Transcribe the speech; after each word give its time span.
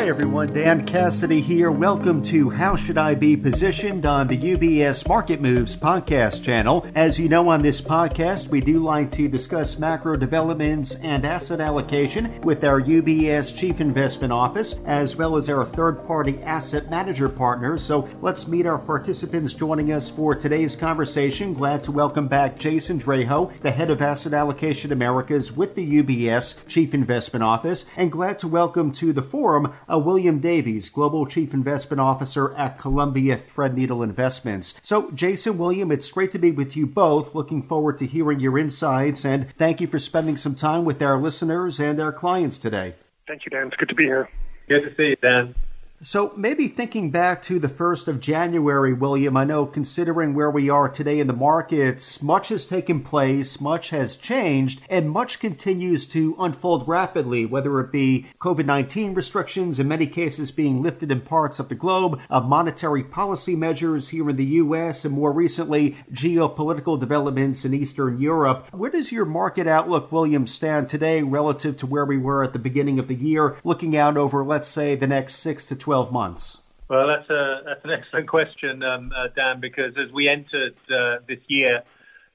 Hi 0.00 0.08
everyone, 0.08 0.54
Dan 0.54 0.86
Cassidy 0.86 1.42
here. 1.42 1.70
Welcome 1.70 2.22
to 2.22 2.48
How 2.48 2.74
Should 2.74 2.96
I 2.96 3.14
Be 3.14 3.36
Positioned 3.36 4.06
on 4.06 4.28
the 4.28 4.38
UBS 4.38 5.06
Market 5.06 5.42
Moves 5.42 5.76
podcast 5.76 6.42
channel. 6.42 6.86
As 6.94 7.18
you 7.18 7.28
know, 7.28 7.50
on 7.50 7.60
this 7.60 7.82
podcast, 7.82 8.48
we 8.48 8.60
do 8.60 8.82
like 8.82 9.10
to 9.12 9.28
discuss 9.28 9.78
macro 9.78 10.16
developments 10.16 10.94
and 10.94 11.26
asset 11.26 11.60
allocation 11.60 12.40
with 12.40 12.64
our 12.64 12.80
UBS 12.80 13.54
Chief 13.54 13.78
Investment 13.78 14.32
Office, 14.32 14.80
as 14.86 15.16
well 15.16 15.36
as 15.36 15.50
our 15.50 15.66
third 15.66 16.02
party 16.06 16.40
asset 16.44 16.88
manager 16.88 17.28
partners. 17.28 17.84
So 17.84 18.08
let's 18.22 18.48
meet 18.48 18.64
our 18.64 18.78
participants 18.78 19.52
joining 19.52 19.92
us 19.92 20.08
for 20.08 20.34
today's 20.34 20.76
conversation. 20.76 21.52
Glad 21.52 21.82
to 21.82 21.92
welcome 21.92 22.26
back 22.26 22.58
Jason 22.58 22.98
Draho, 22.98 23.52
the 23.60 23.70
head 23.70 23.90
of 23.90 24.00
Asset 24.00 24.32
Allocation 24.32 24.92
Americas 24.92 25.52
with 25.52 25.74
the 25.74 26.02
UBS 26.02 26.54
Chief 26.66 26.94
Investment 26.94 27.42
Office, 27.42 27.84
and 27.98 28.10
glad 28.10 28.38
to 28.38 28.48
welcome 28.48 28.92
to 28.92 29.12
the 29.12 29.20
forum 29.20 29.74
William 29.98 30.38
Davies, 30.40 30.88
Global 30.88 31.26
Chief 31.26 31.52
Investment 31.52 32.00
Officer 32.00 32.54
at 32.56 32.78
Columbia 32.78 33.40
Threadneedle 33.54 34.04
Investments. 34.04 34.74
So, 34.82 35.10
Jason, 35.10 35.58
William, 35.58 35.90
it's 35.90 36.10
great 36.10 36.32
to 36.32 36.38
be 36.38 36.50
with 36.50 36.76
you 36.76 36.86
both. 36.86 37.34
Looking 37.34 37.62
forward 37.62 37.98
to 37.98 38.06
hearing 38.06 38.40
your 38.40 38.58
insights, 38.58 39.24
and 39.24 39.52
thank 39.56 39.80
you 39.80 39.86
for 39.86 39.98
spending 39.98 40.36
some 40.36 40.54
time 40.54 40.84
with 40.84 41.02
our 41.02 41.18
listeners 41.18 41.80
and 41.80 42.00
our 42.00 42.12
clients 42.12 42.58
today. 42.58 42.94
Thank 43.26 43.44
you, 43.44 43.50
Dan. 43.50 43.68
It's 43.68 43.76
good 43.76 43.88
to 43.88 43.94
be 43.94 44.04
here. 44.04 44.28
Good 44.68 44.82
to 44.82 44.94
see 44.94 45.10
you, 45.10 45.16
Dan. 45.16 45.54
So 46.02 46.32
maybe 46.34 46.66
thinking 46.66 47.10
back 47.10 47.42
to 47.42 47.58
the 47.58 47.68
1st 47.68 48.08
of 48.08 48.20
January, 48.20 48.94
William, 48.94 49.36
I 49.36 49.44
know 49.44 49.66
considering 49.66 50.32
where 50.32 50.50
we 50.50 50.70
are 50.70 50.88
today 50.88 51.20
in 51.20 51.26
the 51.26 51.34
markets, 51.34 52.22
much 52.22 52.48
has 52.48 52.64
taken 52.64 53.02
place, 53.02 53.60
much 53.60 53.90
has 53.90 54.16
changed, 54.16 54.80
and 54.88 55.10
much 55.10 55.40
continues 55.40 56.06
to 56.06 56.36
unfold 56.38 56.88
rapidly, 56.88 57.44
whether 57.44 57.78
it 57.80 57.92
be 57.92 58.28
COVID-19 58.40 59.14
restrictions, 59.14 59.78
in 59.78 59.88
many 59.88 60.06
cases 60.06 60.50
being 60.50 60.80
lifted 60.80 61.10
in 61.10 61.20
parts 61.20 61.58
of 61.58 61.68
the 61.68 61.74
globe, 61.74 62.18
uh, 62.30 62.40
monetary 62.40 63.04
policy 63.04 63.54
measures 63.54 64.08
here 64.08 64.30
in 64.30 64.36
the 64.36 64.44
U.S., 64.44 65.04
and 65.04 65.12
more 65.12 65.32
recently, 65.32 65.98
geopolitical 66.10 66.98
developments 66.98 67.66
in 67.66 67.74
Eastern 67.74 68.18
Europe. 68.18 68.68
Where 68.72 68.90
does 68.90 69.12
your 69.12 69.26
market 69.26 69.66
outlook, 69.66 70.10
William, 70.10 70.46
stand 70.46 70.88
today 70.88 71.20
relative 71.22 71.76
to 71.76 71.86
where 71.86 72.06
we 72.06 72.16
were 72.16 72.42
at 72.42 72.54
the 72.54 72.58
beginning 72.58 72.98
of 72.98 73.06
the 73.06 73.14
year, 73.14 73.58
looking 73.64 73.98
out 73.98 74.16
over, 74.16 74.42
let's 74.42 74.66
say, 74.66 74.94
the 74.94 75.06
next 75.06 75.34
six 75.34 75.66
to 75.66 75.76
12 75.76 75.89
12 75.90 76.12
months? 76.12 76.62
Well, 76.88 77.08
that's 77.08 77.28
a 77.30 77.62
that's 77.66 77.84
an 77.84 77.90
excellent 77.90 78.28
question, 78.28 78.80
um, 78.84 79.10
uh, 79.10 79.26
Dan. 79.34 79.58
Because 79.58 79.92
as 79.98 80.12
we 80.12 80.28
entered 80.28 80.76
uh, 80.88 81.16
this 81.26 81.40
year, 81.48 81.82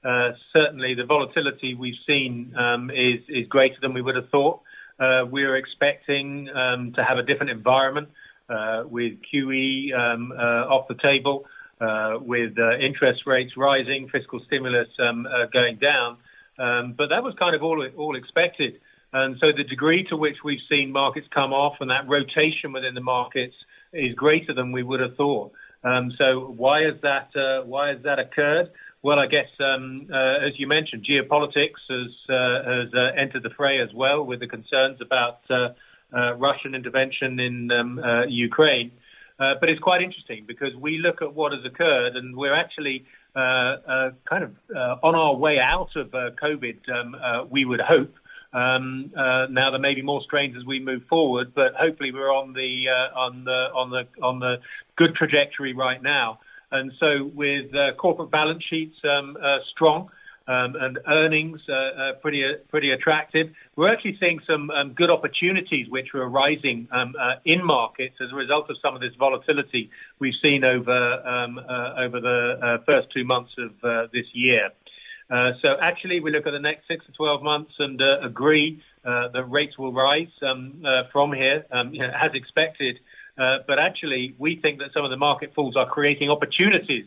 uh, 0.04 0.32
certainly 0.52 0.92
the 0.94 1.06
volatility 1.06 1.74
we've 1.74 2.02
seen 2.06 2.54
um, 2.54 2.90
is 2.90 3.20
is 3.30 3.46
greater 3.48 3.76
than 3.80 3.94
we 3.94 4.02
would 4.02 4.14
have 4.14 4.28
thought. 4.28 4.60
Uh, 5.00 5.24
we 5.30 5.42
were 5.42 5.56
expecting 5.56 6.50
um, 6.50 6.92
to 6.96 7.02
have 7.02 7.16
a 7.16 7.22
different 7.22 7.50
environment 7.50 8.10
uh, 8.50 8.82
with 8.84 9.14
QE 9.24 9.94
um, 9.98 10.32
uh, 10.32 10.74
off 10.74 10.86
the 10.88 10.98
table, 11.02 11.46
with 12.20 12.58
interest 12.78 13.22
rates 13.24 13.52
rising, 13.56 14.10
fiscal 14.12 14.38
stimulus 14.46 14.88
um, 14.98 15.26
going 15.50 15.78
down, 15.78 16.18
um, 16.58 16.92
but 16.92 17.08
that 17.08 17.22
was 17.24 17.34
kind 17.38 17.56
of 17.56 17.62
all 17.62 17.82
all 17.96 18.16
expected. 18.16 18.80
And 19.12 19.36
so 19.40 19.52
the 19.56 19.64
degree 19.64 20.04
to 20.10 20.16
which 20.16 20.36
we've 20.44 20.60
seen 20.68 20.92
markets 20.92 21.26
come 21.32 21.52
off 21.52 21.76
and 21.80 21.90
that 21.90 22.08
rotation 22.08 22.72
within 22.72 22.94
the 22.94 23.00
markets 23.00 23.54
is 23.92 24.14
greater 24.14 24.52
than 24.52 24.72
we 24.72 24.82
would 24.82 25.00
have 25.00 25.16
thought. 25.16 25.52
Um, 25.84 26.12
so 26.18 26.52
why 26.56 26.82
has 26.82 26.94
that 27.02 27.30
uh, 27.36 27.64
why 27.64 27.90
has 27.90 28.02
that 28.02 28.18
occurred? 28.18 28.70
Well, 29.02 29.20
I 29.20 29.26
guess 29.26 29.46
um, 29.60 30.08
uh, 30.12 30.46
as 30.46 30.58
you 30.58 30.66
mentioned, 30.66 31.06
geopolitics 31.08 31.82
has 31.88 32.10
uh, 32.28 32.64
has 32.64 32.94
uh, 32.94 33.12
entered 33.16 33.44
the 33.44 33.50
fray 33.56 33.80
as 33.80 33.92
well 33.94 34.24
with 34.24 34.40
the 34.40 34.48
concerns 34.48 35.00
about 35.00 35.40
uh, 35.48 35.68
uh, 36.12 36.34
Russian 36.34 36.74
intervention 36.74 37.38
in 37.38 37.70
um, 37.70 38.00
Ukraine. 38.28 38.90
but 39.38 39.68
it's 39.68 39.80
quite 39.80 40.02
interesting 40.02 40.44
because 40.46 40.74
we 40.74 40.98
look 40.98 41.22
at 41.22 41.34
what 41.34 41.52
has 41.52 41.64
occurred 41.64 42.16
and 42.16 42.36
we're 42.36 42.54
actually 42.54 43.04
kind 43.34 44.42
of 44.42 44.52
on 45.02 45.14
our 45.14 45.36
way 45.36 45.58
out 45.60 45.94
of 45.94 46.10
COVID. 46.10 46.78
Um, 46.88 47.48
we 47.48 47.64
would 47.64 47.80
hope. 47.80 48.14
Um, 48.52 49.12
uh, 49.16 49.46
now 49.50 49.70
there 49.70 49.80
may 49.80 49.94
be 49.94 50.02
more 50.02 50.22
strains 50.22 50.56
as 50.56 50.64
we 50.64 50.80
move 50.80 51.02
forward, 51.08 51.52
but 51.54 51.74
hopefully 51.78 52.12
we're 52.12 52.32
on 52.32 52.52
the 52.52 52.86
uh, 52.88 53.18
on 53.18 53.44
the 53.44 53.68
on 53.74 53.90
the 53.90 54.22
on 54.22 54.38
the 54.38 54.56
good 54.96 55.14
trajectory 55.14 55.74
right 55.74 56.02
now. 56.02 56.38
And 56.70 56.92
so 56.98 57.30
with 57.34 57.74
uh, 57.74 57.94
corporate 57.96 58.30
balance 58.30 58.62
sheets 58.68 58.96
um, 59.04 59.36
uh, 59.40 59.58
strong 59.72 60.10
um, 60.48 60.74
and 60.80 60.98
earnings 61.08 61.60
uh, 61.68 61.72
uh, 61.72 62.12
pretty 62.22 62.42
pretty 62.70 62.90
attractive, 62.92 63.48
we're 63.76 63.92
actually 63.92 64.16
seeing 64.20 64.40
some 64.46 64.70
um, 64.70 64.92
good 64.92 65.10
opportunities 65.10 65.88
which 65.88 66.08
are 66.14 66.22
arising 66.22 66.88
um, 66.92 67.14
uh, 67.20 67.34
in 67.44 67.64
markets 67.64 68.16
as 68.22 68.32
a 68.32 68.36
result 68.36 68.70
of 68.70 68.76
some 68.80 68.94
of 68.94 69.00
this 69.00 69.12
volatility 69.18 69.90
we've 70.18 70.34
seen 70.42 70.64
over 70.64 71.14
um, 71.26 71.58
over 71.98 72.20
the 72.20 72.78
first 72.86 73.08
two 73.12 73.24
months 73.24 73.52
of 73.58 74.10
this 74.12 74.26
year. 74.32 74.70
Uh, 75.28 75.52
so 75.60 75.74
actually, 75.80 76.20
we 76.20 76.30
look 76.30 76.46
at 76.46 76.52
the 76.52 76.60
next 76.60 76.86
six 76.86 77.04
to 77.06 77.12
12 77.12 77.42
months 77.42 77.72
and 77.78 78.00
uh, 78.00 78.20
agree 78.22 78.80
uh, 79.04 79.28
that 79.32 79.44
rates 79.44 79.76
will 79.78 79.92
rise 79.92 80.28
um, 80.42 80.82
from 81.12 81.32
here, 81.32 81.64
um, 81.72 81.92
you 81.92 82.00
know, 82.00 82.12
as 82.14 82.30
expected. 82.34 82.98
But 83.36 83.78
actually, 83.78 84.34
we 84.38 84.58
think 84.60 84.78
that 84.78 84.92
some 84.94 85.04
of 85.04 85.10
the 85.10 85.16
market 85.16 85.52
falls 85.54 85.76
are 85.76 85.88
creating 85.88 86.30
opportunities 86.30 87.06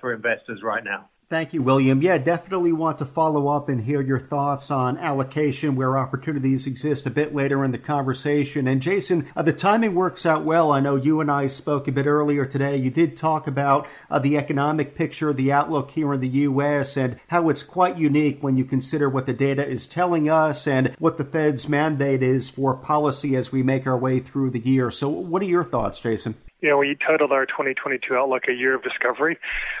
for 0.00 0.12
investors 0.12 0.60
right 0.62 0.84
now. 0.84 1.08
Thank 1.30 1.52
you, 1.52 1.60
William. 1.60 2.00
Yeah, 2.00 2.16
definitely 2.16 2.72
want 2.72 2.96
to 2.98 3.04
follow 3.04 3.48
up 3.48 3.68
and 3.68 3.84
hear 3.84 4.00
your 4.00 4.18
thoughts 4.18 4.70
on 4.70 4.96
allocation 4.96 5.76
where 5.76 5.98
opportunities 5.98 6.66
exist 6.66 7.06
a 7.06 7.10
bit 7.10 7.34
later 7.34 7.62
in 7.64 7.70
the 7.70 7.76
conversation. 7.76 8.66
And 8.66 8.80
Jason, 8.80 9.28
uh, 9.36 9.42
the 9.42 9.52
timing 9.52 9.94
works 9.94 10.24
out 10.24 10.46
well. 10.46 10.72
I 10.72 10.80
know 10.80 10.96
you 10.96 11.20
and 11.20 11.30
I 11.30 11.48
spoke 11.48 11.86
a 11.86 11.92
bit 11.92 12.06
earlier 12.06 12.46
today. 12.46 12.78
You 12.78 12.88
did 12.88 13.14
talk 13.14 13.46
about 13.46 13.86
uh, 14.10 14.18
the 14.20 14.38
economic 14.38 14.94
picture, 14.94 15.34
the 15.34 15.52
outlook 15.52 15.90
here 15.90 16.14
in 16.14 16.20
the 16.20 16.28
U.S., 16.28 16.96
and 16.96 17.20
how 17.26 17.50
it's 17.50 17.62
quite 17.62 17.98
unique 17.98 18.42
when 18.42 18.56
you 18.56 18.64
consider 18.64 19.10
what 19.10 19.26
the 19.26 19.34
data 19.34 19.68
is 19.68 19.86
telling 19.86 20.30
us 20.30 20.66
and 20.66 20.94
what 20.98 21.18
the 21.18 21.24
Fed's 21.24 21.68
mandate 21.68 22.22
is 22.22 22.48
for 22.48 22.74
policy 22.74 23.36
as 23.36 23.52
we 23.52 23.62
make 23.62 23.86
our 23.86 23.98
way 23.98 24.18
through 24.18 24.48
the 24.48 24.60
year. 24.60 24.90
So, 24.90 25.10
what 25.10 25.42
are 25.42 25.44
your 25.44 25.64
thoughts, 25.64 26.00
Jason? 26.00 26.36
You 26.60 26.68
know, 26.68 26.78
we 26.78 26.96
titled 27.06 27.30
our 27.32 27.46
2022 27.46 28.14
outlook 28.14 28.44
a 28.48 28.52
year 28.52 28.74
of 28.74 28.82
discovery. 28.82 29.38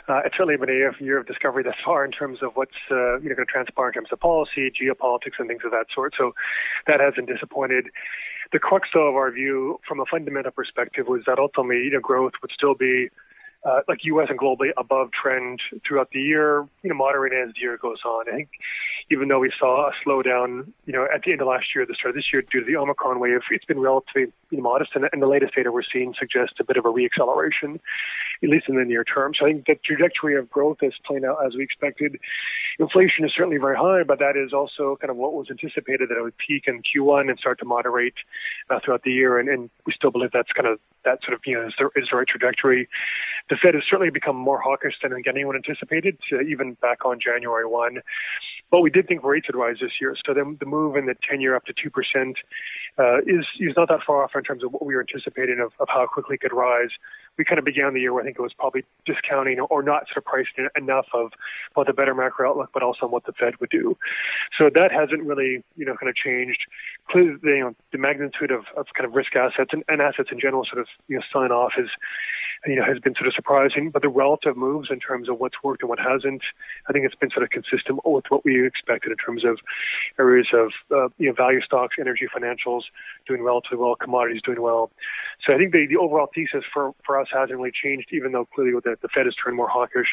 Uh, 0.08 0.20
it's 0.24 0.36
certainly 0.36 0.56
been 0.56 0.70
a 0.70 1.02
year 1.02 1.18
of 1.18 1.26
discovery 1.26 1.62
thus 1.64 1.74
far 1.84 2.04
in 2.04 2.12
terms 2.12 2.38
of 2.42 2.52
what's 2.54 2.78
uh, 2.90 3.18
you 3.18 3.28
know 3.28 3.34
going 3.34 3.46
to 3.46 3.52
transpire 3.52 3.88
in 3.88 3.94
terms 3.94 4.08
of 4.12 4.20
policy, 4.20 4.70
geopolitics, 4.70 5.38
and 5.38 5.48
things 5.48 5.62
of 5.64 5.72
that 5.72 5.86
sort. 5.94 6.14
So 6.16 6.34
that 6.86 7.00
hasn't 7.00 7.28
disappointed. 7.28 7.86
The 8.52 8.58
crux 8.58 8.88
though 8.94 9.08
of 9.08 9.16
our 9.16 9.30
view 9.30 9.80
from 9.86 10.00
a 10.00 10.04
fundamental 10.06 10.52
perspective 10.52 11.06
was 11.08 11.22
that 11.26 11.38
ultimately 11.38 11.84
you 11.84 11.90
know 11.90 12.00
growth 12.00 12.34
would 12.42 12.52
still 12.54 12.74
be 12.74 13.08
uh, 13.64 13.80
like 13.88 14.04
U.S. 14.04 14.28
and 14.30 14.38
globally 14.38 14.70
above 14.76 15.10
trend 15.10 15.60
throughout 15.86 16.10
the 16.12 16.20
year, 16.20 16.66
you 16.82 16.90
know, 16.90 16.94
moderating 16.94 17.44
as 17.46 17.54
the 17.54 17.60
year 17.60 17.76
goes 17.76 17.98
on. 18.04 18.26
I 18.28 18.36
think 18.36 18.50
even 19.10 19.28
though 19.28 19.38
we 19.38 19.52
saw 19.58 19.88
a 19.88 19.92
slowdown, 20.04 20.72
you 20.84 20.92
know, 20.92 21.06
at 21.12 21.22
the 21.22 21.32
end 21.32 21.40
of 21.40 21.46
last 21.46 21.66
year, 21.74 21.86
the 21.86 21.94
start 21.94 22.10
of 22.10 22.16
this 22.16 22.26
year, 22.32 22.42
due 22.42 22.60
to 22.60 22.66
the 22.66 22.76
Omicron 22.76 23.20
wave, 23.20 23.40
it's 23.50 23.64
been 23.64 23.80
relatively 23.80 24.32
modest, 24.52 24.90
and, 24.94 25.08
and 25.12 25.22
the 25.22 25.26
latest 25.26 25.54
data 25.54 25.72
we're 25.72 25.82
seeing 25.82 26.14
suggests 26.18 26.56
a 26.60 26.64
bit 26.64 26.76
of 26.76 26.84
a 26.84 26.88
reacceleration, 26.88 27.80
at 28.42 28.48
least 28.48 28.66
in 28.68 28.76
the 28.76 28.84
near 28.84 29.04
term. 29.04 29.32
So 29.38 29.46
I 29.46 29.52
think 29.52 29.66
the 29.66 29.76
trajectory 29.84 30.36
of 30.36 30.50
growth 30.50 30.78
is 30.82 30.92
playing 31.06 31.24
out 31.24 31.38
as 31.44 31.54
we 31.54 31.62
expected. 31.62 32.18
Inflation 32.78 33.24
is 33.24 33.32
certainly 33.34 33.58
very 33.58 33.76
high, 33.76 34.02
but 34.02 34.18
that 34.18 34.36
is 34.36 34.52
also 34.52 34.96
kind 35.00 35.10
of 35.10 35.16
what 35.16 35.32
was 35.32 35.48
anticipated 35.50 36.10
that 36.10 36.18
it 36.18 36.22
would 36.22 36.36
peak 36.38 36.64
in 36.66 36.82
Q1 36.82 37.30
and 37.30 37.38
start 37.38 37.58
to 37.60 37.64
moderate 37.64 38.14
uh, 38.70 38.78
throughout 38.84 39.02
the 39.04 39.12
year, 39.12 39.38
and, 39.38 39.48
and 39.48 39.70
we 39.86 39.92
still 39.92 40.10
believe 40.10 40.30
that's 40.32 40.52
kind 40.52 40.68
of 40.68 40.78
that 41.04 41.18
sort 41.24 41.34
of 41.34 41.40
you 41.46 41.54
know 41.54 41.66
is 41.66 41.74
the, 41.78 41.86
is 41.96 42.08
the 42.10 42.16
right 42.16 42.28
trajectory. 42.28 42.88
The 43.48 43.56
Fed 43.56 43.74
has 43.74 43.84
certainly 43.88 44.10
become 44.10 44.36
more 44.36 44.60
hawkish 44.60 44.94
than 45.02 45.12
anyone 45.26 45.56
anticipated, 45.56 46.18
uh, 46.32 46.42
even 46.42 46.74
back 46.74 47.04
on 47.04 47.18
January 47.18 47.66
1. 47.66 47.98
But 48.70 48.80
we 48.80 48.90
did 48.90 49.08
think 49.08 49.24
rates 49.24 49.46
would 49.48 49.58
rise 49.58 49.76
this 49.80 49.92
year. 50.00 50.14
So 50.26 50.34
the, 50.34 50.56
the 50.58 50.66
move 50.66 50.96
in 50.96 51.06
the 51.06 51.14
10 51.28 51.40
year 51.40 51.56
up 51.56 51.64
to 51.66 51.72
2% 51.72 52.34
uh, 52.98 53.18
is, 53.26 53.46
is 53.60 53.74
not 53.76 53.88
that 53.88 54.00
far 54.06 54.22
off 54.22 54.32
in 54.34 54.42
terms 54.42 54.62
of 54.62 54.72
what 54.72 54.84
we 54.84 54.94
were 54.94 55.00
anticipating 55.00 55.60
of, 55.60 55.72
of 55.80 55.88
how 55.88 56.06
quickly 56.06 56.34
it 56.34 56.40
could 56.40 56.52
rise. 56.52 56.90
We 57.38 57.44
kind 57.44 57.58
of 57.58 57.64
began 57.64 57.94
the 57.94 58.00
year 58.00 58.12
where 58.12 58.22
I 58.22 58.26
think 58.26 58.38
it 58.38 58.42
was 58.42 58.52
probably 58.52 58.84
discounting 59.06 59.60
or 59.60 59.82
not 59.82 60.06
sort 60.08 60.18
of 60.18 60.24
pricing 60.24 60.68
enough 60.76 61.06
of 61.14 61.32
both 61.74 61.86
the 61.86 61.92
better 61.92 62.14
macro 62.14 62.50
outlook, 62.50 62.70
but 62.74 62.82
also 62.82 63.06
what 63.06 63.24
the 63.24 63.32
Fed 63.32 63.54
would 63.60 63.70
do. 63.70 63.96
So 64.58 64.68
that 64.74 64.90
hasn't 64.92 65.22
really, 65.22 65.62
you 65.76 65.86
know, 65.86 65.94
kind 65.96 66.10
of 66.10 66.16
changed. 66.16 66.60
Clearly, 67.08 67.38
you 67.44 67.60
know, 67.60 67.74
the 67.92 67.98
magnitude 67.98 68.50
of, 68.50 68.64
of 68.76 68.86
kind 68.96 69.06
of 69.06 69.14
risk 69.14 69.36
assets 69.36 69.70
and, 69.72 69.84
and 69.88 70.02
assets 70.02 70.30
in 70.32 70.40
general 70.40 70.64
sort 70.64 70.80
of, 70.80 70.88
you 71.06 71.16
know, 71.16 71.22
selling 71.32 71.52
off 71.52 71.72
is, 71.78 71.88
you 72.66 72.76
know, 72.76 72.84
has 72.84 72.98
been 72.98 73.14
sort 73.14 73.26
of 73.26 73.34
surprising. 73.34 73.90
But 73.90 74.02
the 74.02 74.08
relative 74.08 74.56
moves 74.56 74.88
in 74.90 75.00
terms 75.00 75.28
of 75.28 75.38
what's 75.38 75.56
worked 75.62 75.82
and 75.82 75.88
what 75.88 75.98
hasn't, 75.98 76.42
I 76.88 76.92
think 76.92 77.04
it's 77.04 77.14
been 77.14 77.30
sort 77.30 77.44
of 77.44 77.50
consistent 77.50 78.00
with 78.04 78.24
what 78.28 78.44
we 78.44 78.66
expected 78.66 79.12
in 79.12 79.18
terms 79.18 79.44
of 79.44 79.58
areas 80.18 80.48
of 80.52 80.70
uh, 80.90 81.08
you 81.18 81.28
know 81.28 81.34
value 81.34 81.60
stocks, 81.62 81.96
energy, 81.98 82.26
financials 82.34 82.82
doing 83.26 83.42
relatively 83.42 83.78
well, 83.78 83.94
commodities 83.94 84.42
doing 84.42 84.60
well. 84.60 84.90
So 85.46 85.54
I 85.54 85.58
think 85.58 85.72
the, 85.72 85.86
the 85.88 85.96
overall 85.96 86.28
thesis 86.34 86.64
for, 86.72 86.94
for 87.04 87.20
us 87.20 87.28
hasn't 87.32 87.56
really 87.56 87.70
changed, 87.70 88.08
even 88.12 88.32
though 88.32 88.46
clearly 88.46 88.72
the, 88.82 88.96
the 89.00 89.08
Fed 89.08 89.26
has 89.26 89.34
turned 89.42 89.56
more 89.56 89.68
hawkish, 89.68 90.08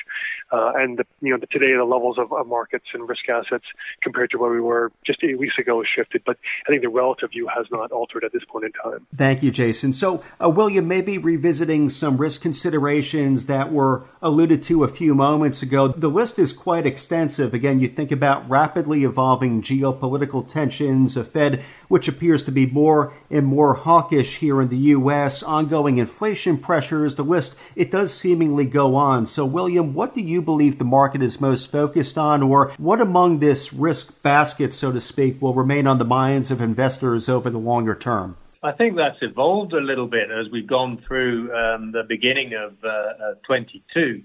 uh, 0.52 0.74
and 0.76 1.00
the, 1.00 1.06
you 1.22 1.32
know 1.32 1.40
the, 1.40 1.48
today 1.48 1.74
the 1.76 1.84
levels 1.84 2.18
of, 2.20 2.32
of 2.32 2.48
markets 2.48 2.86
and 2.94 3.08
risk 3.10 3.28
assets 3.30 3.66
compared 4.02 4.30
to 4.32 4.38
where 4.38 4.52
we 4.52 4.62
were 4.62 4.92
just 5.06 5.24
eight 5.24 5.40
weeks 5.40 5.56
ago 5.58 5.82
has 5.82 5.88
shifted. 5.94 6.22
But 6.26 6.38
I 6.68 6.70
think 6.70 6.82
the 6.82 6.90
relative 6.90 7.32
view 7.32 7.48
has 7.56 7.66
not 7.72 7.92
altered 7.92 8.24
at 8.24 8.34
this 8.34 8.44
point 8.48 8.66
in 8.66 8.72
time. 8.72 9.08
Thank 9.16 9.44
you, 9.44 9.52
Jason. 9.52 9.94
So, 9.94 10.24
uh, 10.44 10.50
William, 10.50 10.88
maybe 10.88 11.18
revisiting 11.18 11.90
some 11.90 12.18
risk 12.18 12.35
considerations 12.38 13.46
that 13.46 13.72
were 13.72 14.04
alluded 14.22 14.64
to 14.64 14.84
a 14.84 14.88
few 14.88 15.16
moments 15.16 15.62
ago. 15.62 15.88
The 15.88 16.08
list 16.08 16.40
is 16.40 16.54
quite 16.54 16.86
extensive. 16.86 17.54
Again, 17.54 17.80
you 17.80 17.88
think 17.88 18.12
about 18.12 18.50
rapidly 18.50 19.04
evolving 19.04 19.62
geopolitical 19.62 20.48
tensions, 20.48 21.16
a 21.16 21.24
Fed 21.24 21.64
which 21.88 22.08
appears 22.08 22.44
to 22.44 22.52
be 22.52 22.66
more 22.66 23.14
and 23.30 23.46
more 23.46 23.76
hawkish 23.76 24.38
here 24.38 24.62
in 24.62 24.70
the 24.70 24.78
U.S., 24.78 25.44
ongoing 25.44 25.98
inflation 25.98 26.58
pressures, 26.58 27.16
the 27.16 27.24
list, 27.24 27.56
it 27.76 27.92
does 27.92 28.14
seemingly 28.14 28.66
go 28.66 28.96
on. 28.96 29.26
So, 29.26 29.46
William, 29.46 29.94
what 29.94 30.16
do 30.16 30.22
you 30.22 30.42
believe 30.42 30.78
the 30.78 30.86
market 30.86 31.22
is 31.22 31.40
most 31.40 31.72
focused 31.72 32.18
on, 32.18 32.42
or 32.42 32.72
what 32.78 33.02
among 33.02 33.40
this 33.40 33.72
risk 33.74 34.22
basket, 34.24 34.74
so 34.74 34.92
to 34.92 35.00
speak, 35.00 35.42
will 35.42 35.54
remain 35.54 35.88
on 35.88 35.98
the 35.98 36.06
minds 36.06 36.52
of 36.52 36.62
investors 36.62 37.30
over 37.30 37.50
the 37.50 37.58
longer 37.58 37.96
term? 37.96 38.38
I 38.66 38.72
think 38.72 38.96
that's 38.96 39.18
evolved 39.22 39.74
a 39.74 39.80
little 39.80 40.08
bit 40.08 40.32
as 40.32 40.48
we've 40.52 40.66
gone 40.66 41.04
through 41.08 41.54
um, 41.56 41.92
the 41.92 42.02
beginning 42.08 42.54
of 42.56 42.74
uh, 42.84 43.36
22. 43.46 44.24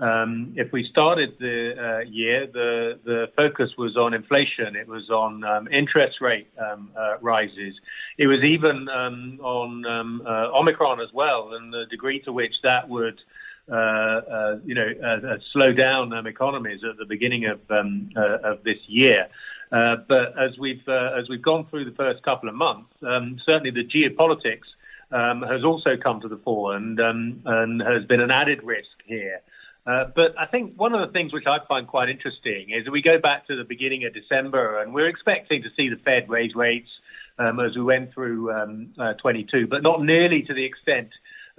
Um, 0.00 0.54
if 0.56 0.72
we 0.72 0.88
started 0.90 1.34
the 1.38 1.74
uh, 1.76 2.08
year, 2.08 2.46
the, 2.50 2.98
the 3.04 3.26
focus 3.36 3.68
was 3.76 3.94
on 3.98 4.14
inflation. 4.14 4.76
It 4.76 4.88
was 4.88 5.10
on 5.10 5.44
um, 5.44 5.68
interest 5.68 6.22
rate 6.22 6.48
um, 6.58 6.90
uh, 6.98 7.18
rises. 7.20 7.74
It 8.16 8.28
was 8.28 8.42
even 8.42 8.88
um, 8.88 9.38
on 9.42 9.84
um, 9.84 10.22
uh, 10.26 10.58
Omicron 10.58 11.00
as 11.00 11.12
well, 11.12 11.50
and 11.52 11.70
the 11.70 11.84
degree 11.90 12.20
to 12.22 12.32
which 12.32 12.54
that 12.62 12.88
would, 12.88 13.20
uh, 13.20 13.20
uh, 13.20 13.20
you 13.68 14.74
know, 14.74 14.88
uh, 15.04 15.36
slow 15.52 15.72
down 15.72 16.12
um, 16.12 16.26
economies 16.26 16.80
at 16.88 16.96
the 16.98 17.06
beginning 17.06 17.46
of 17.46 17.60
um, 17.70 18.10
of 18.16 18.62
this 18.64 18.78
year. 18.86 19.28
Uh, 19.72 19.96
but 20.06 20.38
as 20.38 20.58
we've 20.58 20.86
uh, 20.86 21.18
as 21.18 21.28
we've 21.30 21.42
gone 21.42 21.66
through 21.70 21.86
the 21.86 21.96
first 21.96 22.22
couple 22.22 22.48
of 22.48 22.54
months, 22.54 22.92
um, 23.06 23.40
certainly 23.46 23.70
the 23.70 23.84
geopolitics 23.84 24.68
um, 25.10 25.42
has 25.42 25.64
also 25.64 25.90
come 26.02 26.20
to 26.20 26.28
the 26.28 26.36
fore 26.36 26.76
and 26.76 27.00
um, 27.00 27.40
and 27.46 27.80
has 27.80 28.04
been 28.06 28.20
an 28.20 28.30
added 28.30 28.62
risk 28.62 29.00
here. 29.06 29.40
Uh, 29.86 30.04
but 30.14 30.38
I 30.38 30.46
think 30.46 30.78
one 30.78 30.94
of 30.94 31.00
the 31.06 31.12
things 31.12 31.32
which 31.32 31.46
I 31.46 31.58
find 31.66 31.88
quite 31.88 32.08
interesting 32.10 32.70
is 32.70 32.88
we 32.88 33.02
go 33.02 33.18
back 33.18 33.46
to 33.48 33.56
the 33.56 33.64
beginning 33.64 34.04
of 34.04 34.12
December, 34.12 34.80
and 34.80 34.92
we're 34.92 35.08
expecting 35.08 35.62
to 35.62 35.70
see 35.74 35.88
the 35.88 35.96
Fed 36.04 36.28
raise 36.28 36.54
rates 36.54 36.90
um, 37.38 37.58
as 37.58 37.74
we 37.74 37.82
went 37.82 38.12
through 38.12 38.52
um, 38.52 38.92
uh, 39.00 39.14
22, 39.14 39.66
but 39.66 39.82
not 39.82 40.02
nearly 40.02 40.42
to 40.42 40.54
the 40.54 40.64
extent 40.64 41.08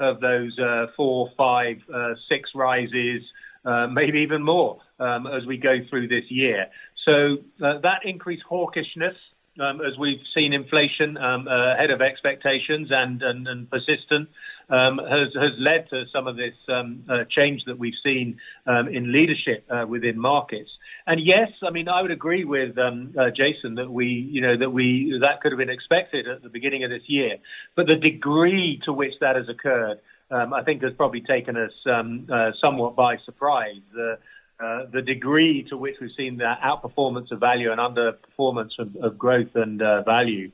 of 0.03 0.19
those 0.19 0.57
uh, 0.59 0.87
four, 0.95 1.29
five, 1.37 1.77
uh, 1.93 2.13
six 2.29 2.49
rises, 2.55 3.21
uh, 3.65 3.87
maybe 3.87 4.19
even 4.19 4.43
more 4.43 4.79
um, 4.99 5.27
as 5.27 5.45
we 5.45 5.57
go 5.57 5.77
through 5.89 6.07
this 6.07 6.25
year. 6.29 6.67
So 7.05 7.37
uh, 7.63 7.79
that 7.81 8.01
increased 8.05 8.43
hawkishness, 8.49 9.15
um, 9.59 9.81
as 9.81 9.97
we've 9.99 10.21
seen 10.35 10.53
inflation 10.53 11.17
um, 11.17 11.47
uh, 11.47 11.73
ahead 11.73 11.91
of 11.91 12.01
expectations 12.01 12.89
and, 12.91 13.21
and, 13.21 13.47
and 13.47 13.69
persistent, 13.69 14.29
um, 14.69 14.97
has, 14.97 15.29
has 15.35 15.51
led 15.57 15.89
to 15.89 16.05
some 16.13 16.27
of 16.27 16.35
this 16.35 16.53
um, 16.69 17.03
uh, 17.09 17.23
change 17.29 17.63
that 17.65 17.77
we've 17.77 17.93
seen 18.03 18.37
um, 18.65 18.87
in 18.87 19.11
leadership 19.11 19.65
uh, 19.69 19.85
within 19.87 20.19
markets. 20.19 20.69
And 21.05 21.19
yes, 21.23 21.49
I 21.61 21.69
mean 21.69 21.87
I 21.89 22.01
would 22.01 22.11
agree 22.11 22.45
with 22.45 22.77
um, 22.77 23.13
uh, 23.19 23.29
Jason 23.29 23.75
that 23.75 23.91
we, 23.91 24.05
you 24.05 24.41
know, 24.41 24.57
that 24.57 24.69
we 24.69 25.17
that 25.21 25.41
could 25.41 25.51
have 25.51 25.59
been 25.59 25.69
expected 25.69 26.27
at 26.27 26.41
the 26.43 26.49
beginning 26.49 26.83
of 26.83 26.89
this 26.89 27.03
year, 27.07 27.37
but 27.75 27.87
the 27.87 27.95
degree 27.95 28.81
to 28.85 28.93
which 28.93 29.13
that 29.19 29.35
has 29.35 29.49
occurred, 29.49 29.99
um 30.31 30.53
I 30.53 30.63
think, 30.63 30.81
has 30.83 30.93
probably 30.93 31.21
taken 31.21 31.57
us 31.57 31.73
um 31.85 32.27
uh, 32.31 32.51
somewhat 32.61 32.95
by 32.95 33.17
surprise. 33.25 33.81
The, 33.93 34.17
uh, 34.63 34.85
the 34.93 35.01
degree 35.01 35.65
to 35.69 35.75
which 35.75 35.95
we've 35.99 36.11
seen 36.15 36.37
the 36.37 36.53
outperformance 36.63 37.31
of 37.31 37.39
value 37.39 37.71
and 37.71 37.81
underperformance 37.81 38.69
of, 38.79 38.95
of 39.01 39.17
growth 39.17 39.49
and 39.55 39.81
uh, 39.81 40.03
value. 40.03 40.51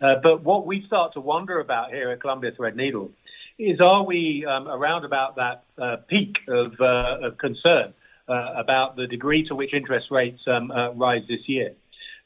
Uh, 0.00 0.14
but 0.22 0.42
what 0.42 0.66
we 0.66 0.82
start 0.86 1.12
to 1.12 1.20
wonder 1.20 1.60
about 1.60 1.90
here 1.90 2.10
at 2.10 2.20
Columbia 2.20 2.52
Threadneedle 2.52 3.10
is 3.60 3.80
are 3.80 4.04
we 4.04 4.46
um, 4.46 4.66
around 4.68 5.04
about 5.04 5.36
that 5.36 5.64
uh, 5.80 5.96
peak 6.08 6.36
of, 6.48 6.72
uh, 6.80 7.26
of 7.26 7.38
concern 7.38 7.94
about 8.28 8.94
the 8.94 9.08
degree 9.08 9.44
to 9.48 9.56
which 9.56 9.74
interest 9.74 10.06
rates 10.10 10.40
um, 10.46 10.72
rise 10.96 11.22
this 11.28 11.40
year? 11.46 11.72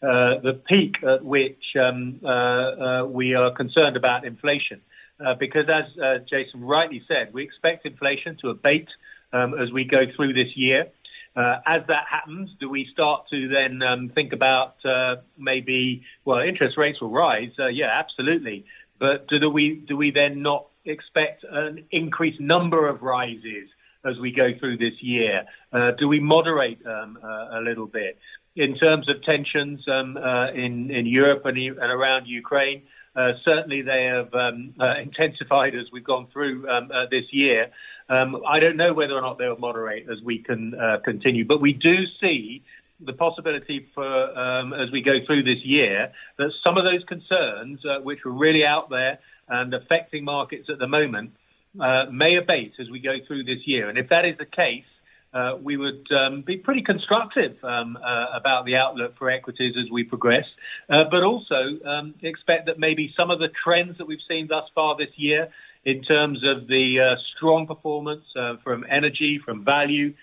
the 0.02 0.60
peak 0.68 0.96
at 1.02 1.24
which 1.24 1.64
um, 1.80 2.20
we 3.12 3.34
are 3.34 3.50
concerned 3.52 3.96
about 3.96 4.26
inflation. 4.26 4.80
because 5.38 5.66
as 5.68 5.84
Jason 6.28 6.62
rightly 6.62 7.02
said, 7.08 7.32
we 7.32 7.42
expect 7.42 7.86
inflation 7.86 8.36
to 8.42 8.50
abate 8.50 8.88
um, 9.32 9.54
as 9.54 9.72
we 9.72 9.84
go 9.84 10.02
through 10.14 10.34
this 10.34 10.54
year. 10.56 10.86
Uh, 11.36 11.56
as 11.66 11.82
that 11.88 12.04
happens, 12.08 12.48
do 12.60 12.68
we 12.68 12.86
start 12.92 13.24
to 13.28 13.48
then 13.48 13.82
um, 13.82 14.08
think 14.14 14.32
about 14.32 14.76
uh, 14.84 15.16
maybe, 15.36 16.04
well, 16.24 16.38
interest 16.38 16.78
rates 16.78 17.00
will 17.00 17.10
rise? 17.10 17.50
Uh, 17.58 17.66
yeah, 17.66 17.88
absolutely. 17.92 18.64
But 19.00 19.26
do 19.26 19.50
we 19.50 19.82
do 19.88 19.96
we 19.96 20.12
then 20.12 20.42
not 20.42 20.66
expect 20.84 21.44
an 21.50 21.84
increased 21.90 22.40
number 22.40 22.88
of 22.88 23.02
rises 23.02 23.68
as 24.04 24.18
we 24.20 24.32
go 24.32 24.50
through 24.58 24.78
this 24.78 24.94
year? 25.00 25.44
Uh, 25.72 25.92
do 25.98 26.08
we 26.08 26.20
moderate 26.20 26.78
um, 26.86 27.18
uh, 27.22 27.58
a 27.58 27.60
little 27.62 27.86
bit 27.86 28.18
in 28.56 28.76
terms 28.76 29.08
of 29.08 29.22
tensions 29.22 29.80
um, 29.88 30.16
uh, 30.16 30.50
in 30.52 30.90
in 30.90 31.06
Europe 31.06 31.42
and, 31.44 31.56
and 31.56 31.78
around 31.78 32.26
Ukraine? 32.26 32.82
Certainly, 33.44 33.82
they 33.82 34.10
have 34.12 34.34
um, 34.34 34.74
intensified 35.00 35.76
as 35.76 35.86
we've 35.92 36.04
gone 36.04 36.26
through 36.32 36.68
um, 36.68 36.90
this 37.12 37.24
year. 37.30 37.68
Um, 38.08 38.42
I 38.46 38.58
don't 38.58 38.76
know 38.76 38.92
whether 38.92 39.14
or 39.14 39.20
not 39.20 39.38
they'll 39.38 39.56
moderate 39.56 40.06
as 40.10 40.18
we 40.24 40.38
can 40.42 40.74
continue, 41.04 41.44
but 41.46 41.60
we 41.60 41.72
do 41.72 41.94
see 42.20 42.64
the 43.00 43.12
possibility 43.12 43.86
for, 43.94 44.38
um, 44.38 44.72
as 44.72 44.90
we 44.92 45.02
go 45.02 45.18
through 45.26 45.42
this 45.42 45.64
year, 45.64 46.12
that 46.38 46.50
some 46.62 46.76
of 46.76 46.84
those 46.84 47.04
concerns, 47.04 47.80
uh, 47.84 48.00
which 48.02 48.20
were 48.24 48.32
really 48.32 48.64
out 48.64 48.88
there 48.90 49.18
and 49.48 49.74
affecting 49.74 50.24
markets 50.24 50.68
at 50.70 50.78
the 50.78 50.86
moment, 50.86 51.32
uh, 51.80 52.04
may 52.10 52.36
abate 52.36 52.74
as 52.78 52.88
we 52.90 53.00
go 53.00 53.16
through 53.26 53.44
this 53.44 53.66
year. 53.66 53.88
And 53.88 53.98
if 53.98 54.08
that 54.08 54.24
is 54.24 54.36
the 54.38 54.46
case, 54.46 54.84
uh, 55.34 55.56
we 55.60 55.76
would 55.76 56.06
um, 56.12 56.42
be 56.42 56.56
pretty 56.56 56.82
constructive 56.82 57.56
um, 57.64 57.96
uh, 57.96 58.26
about 58.38 58.64
the 58.64 58.76
outlook 58.76 59.18
for 59.18 59.28
equities 59.28 59.74
as 59.76 59.90
we 59.90 60.04
progress, 60.04 60.44
uh, 60.88 61.02
but 61.10 61.24
also 61.24 61.76
um, 61.84 62.14
expect 62.22 62.66
that 62.66 62.78
maybe 62.78 63.12
some 63.16 63.32
of 63.32 63.40
the 63.40 63.48
trends 63.64 63.98
that 63.98 64.06
we've 64.06 64.22
seen 64.28 64.46
thus 64.46 64.64
far 64.74 64.96
this 64.96 65.08
year 65.16 65.48
in 65.84 66.02
terms 66.04 66.38
of 66.44 66.68
the 66.68 67.00
uh, 67.00 67.20
strong 67.36 67.66
performance 67.66 68.24
uh, 68.38 68.54
from 68.62 68.84
energy, 68.88 69.40
from 69.44 69.64
value. 69.64 70.14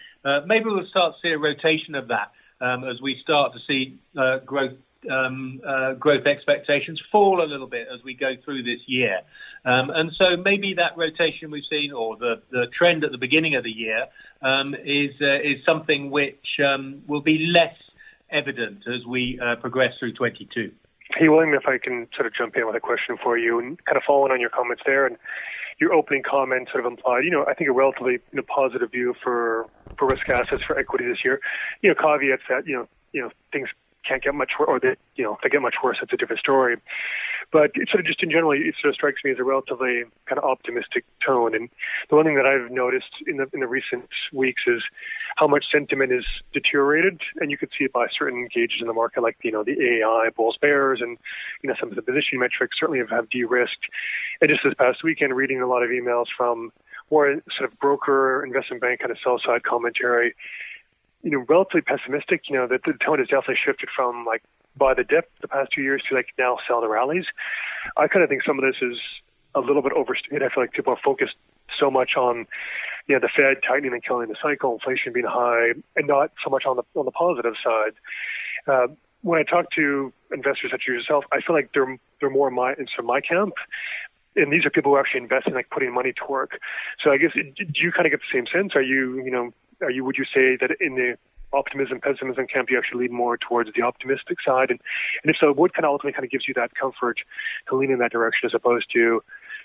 Maybe 0.45 0.65
we'll 0.65 0.87
start 0.87 1.15
to 1.15 1.27
see 1.27 1.33
a 1.33 1.37
rotation 1.37 1.95
of 1.95 2.07
that 2.07 2.31
um, 2.61 2.83
as 2.83 3.01
we 3.01 3.19
start 3.21 3.53
to 3.53 3.59
see 3.67 3.99
growth 4.45 4.77
um, 5.09 5.61
uh, 5.65 5.93
growth 5.93 6.25
expectations 6.25 7.01
fall 7.11 7.43
a 7.43 7.47
little 7.47 7.67
bit 7.67 7.87
as 7.93 8.03
we 8.03 8.13
go 8.13 8.33
through 8.43 8.63
this 8.63 8.81
year. 8.87 9.21
Um, 9.65 9.89
and 9.89 10.11
so 10.17 10.37
maybe 10.43 10.75
that 10.75 10.97
rotation 10.97 11.51
we've 11.51 11.63
seen, 11.69 11.91
or 11.91 12.17
the, 12.17 12.41
the 12.51 12.65
trend 12.77 13.03
at 13.03 13.11
the 13.11 13.17
beginning 13.17 13.55
of 13.55 13.63
the 13.63 13.71
year, 13.71 14.07
um, 14.41 14.73
is 14.73 15.11
uh, 15.21 15.39
is 15.39 15.63
something 15.65 16.09
which 16.09 16.45
um, 16.65 17.03
will 17.07 17.21
be 17.21 17.51
less 17.53 17.75
evident 18.31 18.83
as 18.87 19.05
we 19.05 19.39
uh, 19.43 19.55
progress 19.57 19.93
through 19.99 20.13
22. 20.13 20.71
Hey, 21.17 21.27
William, 21.27 21.53
if 21.53 21.67
I 21.67 21.77
can 21.77 22.07
sort 22.15 22.25
of 22.25 22.33
jump 22.33 22.55
in 22.55 22.65
with 22.65 22.75
a 22.75 22.79
question 22.79 23.17
for 23.21 23.37
you 23.37 23.59
and 23.59 23.83
kind 23.85 23.97
of 23.97 24.03
following 24.07 24.31
on 24.31 24.39
your 24.39 24.49
comments 24.49 24.81
there 24.85 25.05
and 25.05 25.17
your 25.79 25.93
opening 25.93 26.23
comment 26.23 26.69
sort 26.71 26.85
of 26.85 26.91
implied, 26.91 27.25
you 27.25 27.31
know, 27.31 27.45
I 27.47 27.53
think 27.53 27.69
a 27.69 27.73
relatively 27.73 28.13
you 28.13 28.19
know, 28.33 28.43
positive 28.43 28.91
view 28.91 29.13
for, 29.21 29.67
for 29.97 30.07
risk 30.07 30.29
assets 30.29 30.63
for 30.65 30.77
equity 30.79 31.07
this 31.07 31.25
year. 31.25 31.41
You 31.81 31.89
know, 31.89 31.95
caveats 31.95 32.43
that, 32.49 32.65
you 32.65 32.77
know, 32.77 32.87
you 33.11 33.21
know, 33.21 33.29
things 33.51 33.67
can't 34.07 34.23
get 34.23 34.33
much 34.33 34.51
worse, 34.59 34.67
or 34.67 34.79
they, 34.79 34.95
you 35.15 35.23
know, 35.23 35.35
if 35.35 35.41
they 35.41 35.49
get 35.49 35.61
much 35.61 35.75
worse, 35.83 35.97
it's 36.01 36.13
a 36.13 36.17
different 36.17 36.39
story. 36.39 36.77
But 37.51 37.71
it 37.75 37.89
sort 37.89 37.99
of 37.99 38.05
just 38.05 38.23
in 38.23 38.31
general, 38.31 38.51
it 38.51 38.75
sort 38.81 38.89
of 38.89 38.95
strikes 38.95 39.21
me 39.23 39.31
as 39.31 39.39
a 39.39 39.43
relatively 39.43 40.03
kind 40.25 40.39
of 40.39 40.43
optimistic 40.43 41.03
tone. 41.25 41.53
And 41.53 41.69
the 42.09 42.15
one 42.15 42.25
thing 42.25 42.35
that 42.35 42.45
I've 42.45 42.71
noticed 42.71 43.11
in 43.27 43.37
the 43.37 43.47
in 43.53 43.59
the 43.59 43.67
recent 43.67 44.07
weeks 44.31 44.63
is 44.67 44.81
how 45.35 45.47
much 45.47 45.65
sentiment 45.71 46.11
is 46.11 46.25
deteriorated, 46.53 47.21
and 47.37 47.51
you 47.51 47.57
could 47.57 47.69
see 47.77 47.85
it 47.85 47.93
by 47.93 48.07
certain 48.17 48.47
gauges 48.53 48.77
in 48.79 48.87
the 48.87 48.93
market, 48.93 49.21
like 49.21 49.37
you 49.43 49.51
know 49.51 49.63
the 49.63 49.75
AAII 49.75 50.33
bulls 50.35 50.57
bears, 50.61 50.99
and 51.01 51.17
you 51.61 51.69
know 51.69 51.75
some 51.79 51.89
of 51.89 51.95
the 51.95 52.01
position 52.01 52.39
metrics 52.39 52.77
certainly 52.79 52.99
have, 52.99 53.09
have 53.09 53.29
de-risked. 53.29 53.85
And 54.39 54.49
just 54.49 54.61
this 54.63 54.73
past 54.73 55.03
weekend, 55.03 55.35
reading 55.35 55.61
a 55.61 55.67
lot 55.67 55.83
of 55.83 55.89
emails 55.89 56.27
from 56.35 56.71
more 57.09 57.41
sort 57.57 57.69
of 57.69 57.77
broker, 57.79 58.43
investment 58.45 58.81
bank 58.81 59.01
kind 59.01 59.11
of 59.11 59.17
sell 59.21 59.39
side 59.45 59.63
commentary 59.63 60.33
you 61.23 61.31
know, 61.31 61.45
relatively 61.47 61.81
pessimistic. 61.81 62.43
You 62.49 62.57
know, 62.57 62.67
that 62.67 62.81
the 62.85 62.93
tone 62.93 63.19
has 63.19 63.27
definitely 63.27 63.59
shifted 63.63 63.89
from 63.95 64.25
like 64.25 64.43
buy 64.75 64.93
the 64.93 65.03
dip 65.03 65.31
the 65.41 65.47
past 65.47 65.71
two 65.75 65.81
years 65.81 66.01
to 66.09 66.15
like 66.15 66.27
now 66.37 66.57
sell 66.67 66.81
the 66.81 66.89
rallies. 66.89 67.25
I 67.97 68.07
kind 68.07 68.23
of 68.23 68.29
think 68.29 68.43
some 68.45 68.57
of 68.57 68.65
this 68.65 68.81
is 68.81 68.97
a 69.55 69.59
little 69.59 69.81
bit 69.81 69.91
overstated. 69.93 70.43
I 70.43 70.53
feel 70.53 70.63
like 70.63 70.71
people 70.71 70.93
are 70.93 70.99
focused 71.03 71.35
so 71.79 71.91
much 71.91 72.11
on 72.17 72.47
you 73.07 73.15
know, 73.15 73.19
the 73.19 73.29
Fed 73.35 73.61
tightening 73.67 73.93
and 73.93 74.03
killing 74.03 74.29
the 74.29 74.35
cycle, 74.41 74.73
inflation 74.73 75.13
being 75.13 75.25
high, 75.27 75.73
and 75.95 76.07
not 76.07 76.31
so 76.43 76.49
much 76.49 76.65
on 76.65 76.77
the 76.77 76.83
on 76.95 77.05
the 77.05 77.11
positive 77.11 77.53
side. 77.63 77.93
Uh, 78.67 78.87
when 79.21 79.39
I 79.39 79.43
talk 79.43 79.65
to 79.75 80.13
investors 80.31 80.71
such 80.71 80.83
as 80.87 80.93
yourself, 80.93 81.25
I 81.31 81.41
feel 81.41 81.55
like 81.55 81.71
they're 81.73 81.97
they're 82.19 82.29
more 82.29 82.47
in 82.47 82.55
my 82.55 82.71
into 82.73 83.01
my 83.03 83.21
camp, 83.21 83.53
and 84.35 84.51
these 84.51 84.65
are 84.65 84.69
people 84.69 84.91
who 84.91 84.97
actually 84.97 85.21
investing, 85.21 85.53
like 85.53 85.69
putting 85.69 85.93
money 85.93 86.13
to 86.13 86.25
work. 86.29 86.59
So 87.03 87.11
I 87.11 87.17
guess 87.17 87.31
do 87.33 87.65
you 87.81 87.91
kind 87.91 88.05
of 88.05 88.11
get 88.11 88.21
the 88.21 88.33
same 88.33 88.45
sense? 88.47 88.75
Are 88.75 88.81
you 88.81 89.23
you 89.23 89.31
know 89.31 89.53
are 89.81 89.91
you 89.91 90.03
would 90.05 90.17
you 90.17 90.25
say 90.25 90.57
that 90.59 90.71
in 90.79 90.95
the 90.95 91.17
optimism 91.53 91.99
pessimism 91.99 92.47
camp 92.47 92.69
you 92.69 92.77
actually 92.77 93.07
lean 93.07 93.15
more 93.15 93.37
towards 93.37 93.69
the 93.75 93.81
optimistic 93.81 94.37
side 94.45 94.69
and 94.69 94.79
and 95.23 95.29
if 95.29 95.35
so 95.39 95.51
what 95.51 95.73
kind 95.73 95.85
of 95.85 95.91
ultimately 95.91 96.13
kind 96.13 96.23
of 96.23 96.31
gives 96.31 96.47
you 96.47 96.53
that 96.53 96.71
comfort 96.79 97.17
to 97.67 97.75
lean 97.75 97.91
in 97.91 97.99
that 97.99 98.11
direction 98.11 98.47
as 98.47 98.53
opposed 98.55 98.85
to 98.93 99.21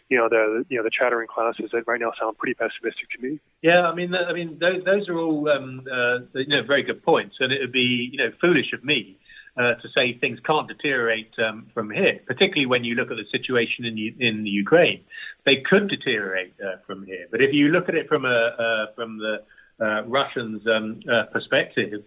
you 0.09 0.17
know 0.17 0.29
the 0.29 0.65
you 0.69 0.77
know 0.77 0.85
the 0.85 0.91
chattering 0.91 1.29
classes 1.29 1.71
that 1.73 1.87
right 1.87 2.01
now 2.01 2.13
sound 2.19 2.39
pretty 2.39 2.55
pessimistic 2.55 3.11
to 3.11 3.23
me. 3.23 3.41
Yeah, 3.63 3.83
I 3.83 3.95
mean, 3.95 4.15
I 4.15 4.33
mean 4.33 4.59
those, 4.61 4.85
those 4.85 5.09
are 5.09 5.19
all 5.19 5.49
um, 5.49 5.85
uh, 5.91 6.19
you 6.35 6.49
know 6.49 6.63
very 6.67 6.83
good 6.83 7.03
points, 7.03 7.37
and 7.41 7.53
it 7.53 7.61
would 7.61 7.73
be 7.73 8.11
you 8.13 8.19
know 8.19 8.31
foolish 8.41 8.73
of 8.73 8.85
me 8.85 9.19
uh, 9.57 9.75
to 9.75 9.89
say 9.95 10.17
things 10.19 10.39
can't 10.47 10.69
deteriorate 10.69 11.33
um, 11.39 11.67
from 11.75 11.91
here, 11.91 12.21
particularly 12.27 12.67
when 12.67 12.85
you 12.85 12.95
look 12.95 13.11
at 13.11 13.17
the 13.17 13.27
situation 13.31 13.85
in 13.85 13.99
in 14.21 14.45
the 14.45 14.51
Ukraine. 14.51 15.03
They 15.45 15.57
could 15.69 15.89
deteriorate 15.89 16.55
uh, 16.61 16.77
from 16.87 17.05
here, 17.05 17.27
but 17.31 17.41
if 17.41 17.53
you 17.53 17.69
look 17.69 17.89
at 17.89 17.95
it 17.95 18.09
from 18.09 18.25
a 18.25 18.29
uh, 18.29 18.95
from 18.95 19.19
the 19.19 19.43
Russians' 19.79 20.63
um, 20.67 21.01
uh, 21.11 21.25
perspective, 21.33 22.03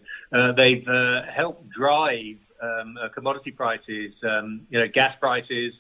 they've 0.56 0.86
helped 1.34 1.70
drive 1.70 2.38
um, 2.62 2.98
commodity 3.14 3.52
prices, 3.52 4.14
um, 4.24 4.62
you 4.70 4.80
know, 4.80 4.88
gas 4.94 5.16
prices 5.20 5.74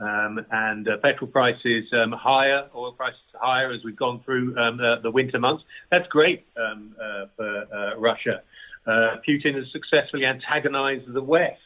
um, 0.00 0.44
and 0.50 0.88
uh, 0.88 0.96
petrol 1.02 1.30
prices 1.30 1.84
um, 1.92 2.12
higher, 2.12 2.68
oil 2.74 2.92
prices 2.92 3.20
higher 3.34 3.72
as 3.72 3.80
we've 3.84 3.96
gone 3.96 4.20
through 4.24 4.56
um, 4.58 4.78
uh, 4.80 5.00
the 5.00 5.10
winter 5.10 5.38
months. 5.38 5.64
That's 5.90 6.06
great 6.08 6.44
um, 6.56 6.94
uh, 7.00 7.26
for 7.36 7.64
uh, 7.74 7.98
Russia. 7.98 8.42
Uh, 8.86 9.16
Putin 9.26 9.54
has 9.54 9.64
successfully 9.72 10.24
antagonized 10.26 11.12
the 11.12 11.22
West. 11.22 11.60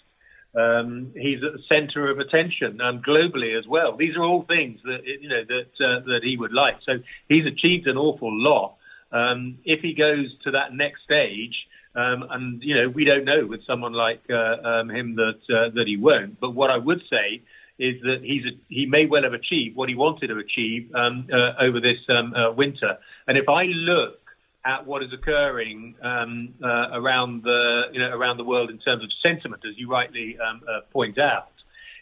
Um, 0.54 1.12
he's 1.14 1.38
at 1.44 1.52
the 1.52 1.62
center 1.68 2.10
of 2.10 2.18
attention 2.18 2.80
um, 2.80 3.02
globally 3.06 3.56
as 3.56 3.66
well. 3.68 3.96
These 3.96 4.16
are 4.16 4.24
all 4.24 4.42
things 4.48 4.80
that 4.84 4.98
you 5.04 5.28
know 5.28 5.44
that 5.46 5.84
uh, 5.84 6.00
that 6.06 6.20
he 6.24 6.36
would 6.36 6.52
like. 6.52 6.76
So 6.84 6.94
he's 7.28 7.46
achieved 7.46 7.86
an 7.86 7.96
awful 7.96 8.30
lot. 8.32 8.76
If 9.12 9.80
he 9.80 9.94
goes 9.94 10.26
to 10.44 10.52
that 10.52 10.72
next 10.74 11.02
stage, 11.02 11.54
um, 11.94 12.24
and 12.30 12.62
you 12.62 12.74
know, 12.74 12.88
we 12.88 13.04
don't 13.04 13.24
know 13.24 13.46
with 13.46 13.66
someone 13.66 13.92
like 13.92 14.22
uh, 14.30 14.68
um, 14.68 14.90
him 14.90 15.16
that 15.16 15.40
uh, 15.50 15.70
that 15.74 15.84
he 15.86 15.96
won't. 15.96 16.38
But 16.38 16.50
what 16.50 16.70
I 16.70 16.78
would 16.78 17.00
say 17.10 17.42
is 17.78 18.00
that 18.02 18.18
he's 18.22 18.44
a, 18.44 18.56
he 18.68 18.86
may 18.86 19.06
well 19.06 19.22
have 19.24 19.32
achieved 19.32 19.74
what 19.74 19.88
he 19.88 19.94
wanted 19.94 20.28
to 20.28 20.38
achieve 20.38 20.94
um, 20.94 21.26
uh, 21.32 21.60
over 21.60 21.80
this 21.80 21.98
um, 22.08 22.34
uh, 22.34 22.52
winter. 22.52 22.98
And 23.26 23.36
if 23.36 23.48
I 23.48 23.64
look 23.64 24.20
at 24.64 24.86
what 24.86 25.02
is 25.02 25.10
occurring 25.12 25.96
um, 26.02 26.54
uh, 26.62 26.90
around 26.92 27.42
the 27.42 27.84
you 27.92 27.98
know 27.98 28.10
around 28.10 28.36
the 28.36 28.44
world 28.44 28.70
in 28.70 28.78
terms 28.78 29.02
of 29.02 29.10
sentiment, 29.22 29.62
as 29.68 29.76
you 29.76 29.90
rightly 29.90 30.38
um, 30.38 30.60
uh, 30.68 30.80
point 30.92 31.18
out, 31.18 31.48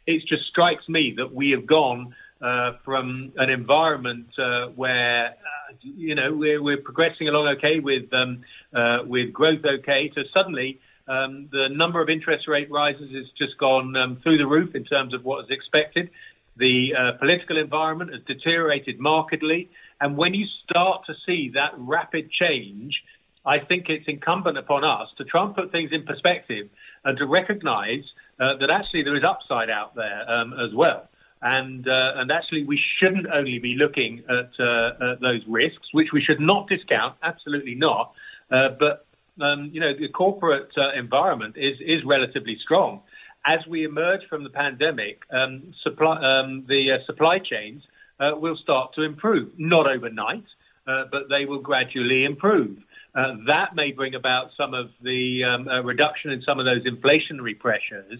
it 0.06 0.20
just 0.28 0.44
strikes 0.50 0.86
me 0.88 1.14
that 1.16 1.32
we 1.32 1.50
have 1.52 1.66
gone 1.66 2.14
uh, 2.40 2.72
from 2.84 3.32
an 3.36 3.50
environment 3.50 4.26
uh, 4.38 4.66
where 4.68 5.30
uh, 5.30 5.74
you 5.82 6.14
know 6.14 6.34
we're, 6.34 6.62
we're 6.62 6.80
progressing 6.80 7.28
along 7.28 7.48
okay 7.56 7.80
with 7.80 8.12
um, 8.12 8.42
with 9.06 9.32
growth 9.32 9.64
okay 9.64 10.08
to 10.14 10.22
suddenly 10.32 10.80
um, 11.08 11.48
the 11.50 11.68
number 11.70 12.02
of 12.02 12.10
interest 12.10 12.46
rate 12.46 12.70
rises 12.70 13.10
has 13.14 13.24
just 13.36 13.58
gone 13.58 13.96
um, 13.96 14.18
through 14.22 14.38
the 14.38 14.46
roof 14.46 14.74
in 14.74 14.84
terms 14.84 15.14
of 15.14 15.24
what 15.24 15.44
is 15.44 15.50
expected. 15.50 16.10
The 16.56 16.90
uh, 16.94 17.18
political 17.18 17.56
environment 17.56 18.12
has 18.12 18.20
deteriorated 18.26 19.00
markedly. 19.00 19.70
And 20.00 20.16
when 20.16 20.34
you 20.34 20.46
start 20.64 21.06
to 21.06 21.14
see 21.24 21.50
that 21.54 21.72
rapid 21.78 22.30
change, 22.30 23.02
I 23.46 23.58
think 23.58 23.86
it's 23.88 24.06
incumbent 24.06 24.58
upon 24.58 24.84
us 24.84 25.08
to 25.16 25.24
try 25.24 25.44
and 25.46 25.54
put 25.54 25.72
things 25.72 25.90
in 25.92 26.04
perspective 26.04 26.68
and 27.04 27.16
to 27.16 27.26
recognize 27.26 28.04
uh, 28.38 28.58
that 28.60 28.70
actually 28.70 29.04
there 29.04 29.16
is 29.16 29.24
upside 29.24 29.70
out 29.70 29.94
there 29.94 30.30
um, 30.30 30.52
as 30.52 30.74
well. 30.74 31.08
And, 31.40 31.86
uh, 31.86 32.12
and 32.16 32.32
actually, 32.32 32.64
we 32.64 32.80
shouldn't 32.98 33.26
only 33.32 33.58
be 33.58 33.76
looking 33.78 34.22
at, 34.28 34.50
uh, 34.58 35.12
at 35.12 35.20
those 35.20 35.42
risks, 35.46 35.86
which 35.92 36.08
we 36.12 36.20
should 36.22 36.40
not 36.40 36.68
discount, 36.68 37.14
absolutely 37.22 37.74
not, 37.74 38.12
uh, 38.50 38.70
but 38.78 39.06
um, 39.40 39.70
you 39.72 39.80
know, 39.80 39.92
the 39.96 40.08
corporate 40.08 40.70
uh, 40.76 40.98
environment 40.98 41.54
is 41.56 41.76
is 41.80 42.04
relatively 42.04 42.58
strong. 42.62 43.02
As 43.46 43.60
we 43.68 43.84
emerge 43.84 44.22
from 44.28 44.42
the 44.42 44.50
pandemic, 44.50 45.22
um, 45.30 45.72
supply, 45.82 46.16
um, 46.16 46.64
the 46.68 46.92
uh, 46.92 47.06
supply 47.06 47.38
chains 47.38 47.82
uh, 48.18 48.32
will 48.34 48.56
start 48.56 48.94
to 48.94 49.02
improve, 49.02 49.52
not 49.56 49.86
overnight, 49.86 50.44
but 50.86 51.28
they 51.28 51.44
will 51.44 51.60
gradually 51.60 52.24
improve. 52.24 52.78
That 53.14 53.74
may 53.74 53.92
bring 53.92 54.14
about 54.14 54.50
some 54.56 54.74
of 54.74 54.90
the 55.02 55.44
um, 55.44 55.68
reduction 55.86 56.30
in 56.32 56.42
some 56.42 56.58
of 56.58 56.66
those 56.66 56.84
inflationary 56.84 57.58
pressures. 57.58 58.18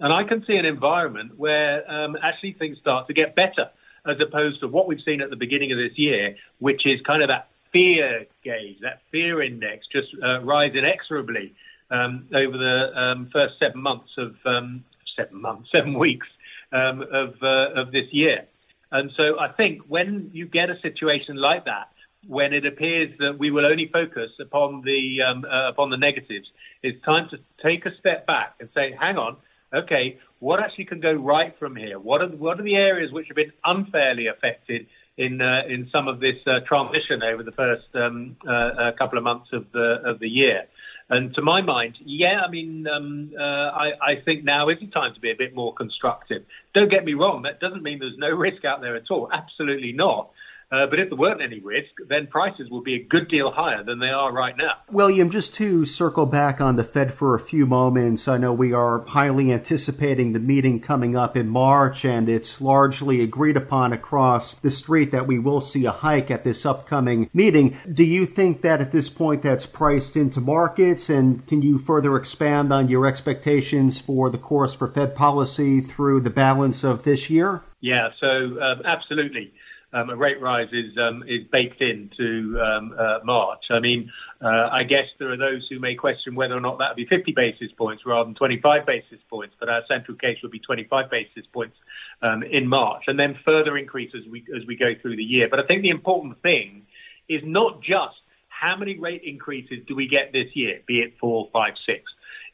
And 0.00 0.12
I 0.12 0.24
can 0.24 0.44
see 0.46 0.54
an 0.54 0.64
environment 0.64 1.32
where 1.36 1.88
um, 1.90 2.16
actually 2.22 2.52
things 2.52 2.78
start 2.78 3.08
to 3.08 3.14
get 3.14 3.34
better 3.34 3.70
as 4.06 4.16
opposed 4.20 4.60
to 4.60 4.68
what 4.68 4.86
we've 4.86 5.00
seen 5.04 5.20
at 5.20 5.30
the 5.30 5.36
beginning 5.36 5.72
of 5.72 5.78
this 5.78 5.96
year, 5.98 6.36
which 6.60 6.86
is 6.86 7.00
kind 7.06 7.22
of 7.22 7.28
that 7.28 7.48
fear 7.72 8.26
gauge, 8.44 8.78
that 8.82 9.02
fear 9.10 9.42
index, 9.42 9.86
just 9.92 10.08
uh, 10.22 10.40
rise 10.42 10.72
inexorably 10.74 11.54
um, 11.90 12.26
over 12.34 12.56
the 12.56 12.98
um, 12.98 13.28
first 13.32 13.54
seven 13.58 13.82
months 13.82 14.10
of 14.16 14.34
um, 14.46 14.84
seven 15.16 15.40
months, 15.40 15.68
seven 15.72 15.98
weeks 15.98 16.26
um, 16.72 17.02
of 17.12 17.34
uh, 17.42 17.80
of 17.80 17.92
this 17.92 18.06
year. 18.12 18.46
And 18.90 19.10
so 19.16 19.38
I 19.38 19.52
think 19.52 19.82
when 19.88 20.30
you 20.32 20.46
get 20.46 20.70
a 20.70 20.80
situation 20.80 21.36
like 21.36 21.66
that, 21.66 21.88
when 22.26 22.52
it 22.52 22.64
appears 22.64 23.12
that 23.18 23.38
we 23.38 23.50
will 23.50 23.66
only 23.66 23.90
focus 23.92 24.30
upon 24.40 24.82
the 24.82 25.18
um, 25.22 25.44
uh, 25.44 25.68
upon 25.68 25.90
the 25.90 25.96
negatives, 25.96 26.46
it's 26.82 27.02
time 27.04 27.28
to 27.30 27.38
take 27.62 27.84
a 27.84 27.90
step 27.98 28.26
back 28.26 28.54
and 28.60 28.68
say, 28.74 28.94
hang 28.98 29.16
on, 29.16 29.36
okay, 29.74 30.18
what 30.38 30.60
actually 30.60 30.86
can 30.86 31.00
go 31.00 31.12
right 31.12 31.54
from 31.58 31.76
here? 31.76 31.98
What 31.98 32.22
are 32.22 32.28
what 32.28 32.60
are 32.60 32.62
the 32.62 32.76
areas 32.76 33.12
which 33.12 33.26
have 33.28 33.36
been 33.36 33.52
unfairly 33.64 34.26
affected 34.26 34.86
in 35.16 35.40
uh, 35.40 35.62
in 35.68 35.88
some 35.92 36.08
of 36.08 36.20
this 36.20 36.36
uh, 36.46 36.60
transition 36.66 37.22
over 37.22 37.42
the 37.42 37.52
first 37.52 37.88
um, 37.94 38.36
uh, 38.48 38.92
couple 38.98 39.18
of 39.18 39.24
months 39.24 39.48
of 39.52 39.66
the 39.72 39.96
of 40.04 40.20
the 40.20 40.28
year. 40.28 40.62
And 41.10 41.34
to 41.36 41.42
my 41.42 41.62
mind, 41.62 41.96
yeah, 42.04 42.42
I 42.46 42.50
mean, 42.50 42.86
um, 42.86 43.32
uh, 43.38 43.42
I, 43.42 43.92
I, 44.02 44.22
think 44.26 44.44
now 44.44 44.68
is 44.68 44.76
the 44.78 44.88
time 44.88 45.14
to 45.14 45.20
be 45.20 45.30
a 45.30 45.34
bit 45.34 45.54
more 45.54 45.72
constructive. 45.72 46.42
Don't 46.74 46.90
get 46.90 47.02
me 47.02 47.14
wrong, 47.14 47.42
that 47.42 47.60
doesn't 47.60 47.82
mean 47.82 47.98
there's 47.98 48.18
no 48.18 48.28
risk 48.28 48.66
out 48.66 48.82
there 48.82 48.94
at 48.94 49.04
all. 49.10 49.30
Absolutely 49.32 49.92
not. 49.92 50.28
Uh, 50.70 50.84
but 50.90 51.00
if 51.00 51.08
there 51.08 51.18
weren't 51.18 51.40
any 51.40 51.60
risk, 51.60 51.88
then 52.08 52.26
prices 52.26 52.68
would 52.70 52.84
be 52.84 52.94
a 52.94 53.02
good 53.02 53.28
deal 53.28 53.50
higher 53.50 53.82
than 53.82 54.00
they 54.00 54.08
are 54.08 54.30
right 54.30 54.54
now. 54.58 54.72
William, 54.90 55.30
just 55.30 55.54
to 55.54 55.86
circle 55.86 56.26
back 56.26 56.60
on 56.60 56.76
the 56.76 56.84
Fed 56.84 57.14
for 57.14 57.34
a 57.34 57.40
few 57.40 57.64
moments, 57.64 58.28
I 58.28 58.36
know 58.36 58.52
we 58.52 58.74
are 58.74 59.00
highly 59.06 59.50
anticipating 59.50 60.34
the 60.34 60.40
meeting 60.40 60.78
coming 60.80 61.16
up 61.16 61.38
in 61.38 61.48
March, 61.48 62.04
and 62.04 62.28
it's 62.28 62.60
largely 62.60 63.22
agreed 63.22 63.56
upon 63.56 63.94
across 63.94 64.54
the 64.54 64.70
street 64.70 65.10
that 65.10 65.26
we 65.26 65.38
will 65.38 65.62
see 65.62 65.86
a 65.86 65.90
hike 65.90 66.30
at 66.30 66.44
this 66.44 66.66
upcoming 66.66 67.30
meeting. 67.32 67.78
Do 67.90 68.04
you 68.04 68.26
think 68.26 68.60
that 68.60 68.82
at 68.82 68.92
this 68.92 69.08
point 69.08 69.42
that's 69.42 69.64
priced 69.64 70.16
into 70.16 70.40
markets, 70.40 71.08
and 71.08 71.46
can 71.46 71.62
you 71.62 71.78
further 71.78 72.14
expand 72.16 72.74
on 72.74 72.88
your 72.88 73.06
expectations 73.06 73.98
for 73.98 74.28
the 74.28 74.36
course 74.36 74.74
for 74.74 74.88
Fed 74.88 75.14
policy 75.14 75.80
through 75.80 76.20
the 76.20 76.30
balance 76.30 76.84
of 76.84 77.04
this 77.04 77.30
year? 77.30 77.62
Yeah, 77.80 78.08
so 78.20 78.26
um, 78.60 78.82
absolutely 78.84 79.52
um, 79.92 80.10
a 80.10 80.16
rate 80.16 80.40
rise 80.40 80.68
is 80.72 80.96
um, 80.98 81.22
is 81.26 81.46
baked 81.50 81.80
into 81.80 82.60
um, 82.60 82.94
uh, 82.98 83.18
March. 83.24 83.64
I 83.70 83.80
mean, 83.80 84.10
uh, 84.42 84.68
I 84.70 84.82
guess 84.82 85.06
there 85.18 85.32
are 85.32 85.36
those 85.36 85.66
who 85.70 85.78
may 85.78 85.94
question 85.94 86.34
whether 86.34 86.54
or 86.54 86.60
not 86.60 86.78
that 86.78 86.90
would 86.90 86.96
be 86.96 87.06
50 87.06 87.32
basis 87.32 87.72
points 87.76 88.02
rather 88.04 88.26
than 88.26 88.34
25 88.34 88.84
basis 88.86 89.18
points, 89.30 89.54
but 89.58 89.68
our 89.68 89.82
central 89.88 90.16
case 90.18 90.36
would 90.42 90.52
be 90.52 90.58
25 90.60 91.10
basis 91.10 91.44
points 91.52 91.76
um, 92.20 92.42
in 92.42 92.68
March, 92.68 93.04
and 93.06 93.18
then 93.18 93.38
further 93.44 93.78
increase 93.78 94.12
as 94.14 94.28
we 94.30 94.44
as 94.54 94.66
we 94.66 94.76
go 94.76 94.92
through 95.00 95.16
the 95.16 95.22
year. 95.22 95.48
But 95.50 95.60
I 95.60 95.66
think 95.66 95.82
the 95.82 95.90
important 95.90 96.40
thing 96.42 96.86
is 97.28 97.40
not 97.44 97.80
just 97.80 98.16
how 98.48 98.76
many 98.76 98.98
rate 98.98 99.22
increases 99.24 99.78
do 99.86 99.94
we 99.94 100.08
get 100.08 100.32
this 100.32 100.48
year, 100.54 100.80
be 100.86 100.98
it 100.98 101.14
four, 101.20 101.48
five, 101.52 101.74
six. 101.86 102.02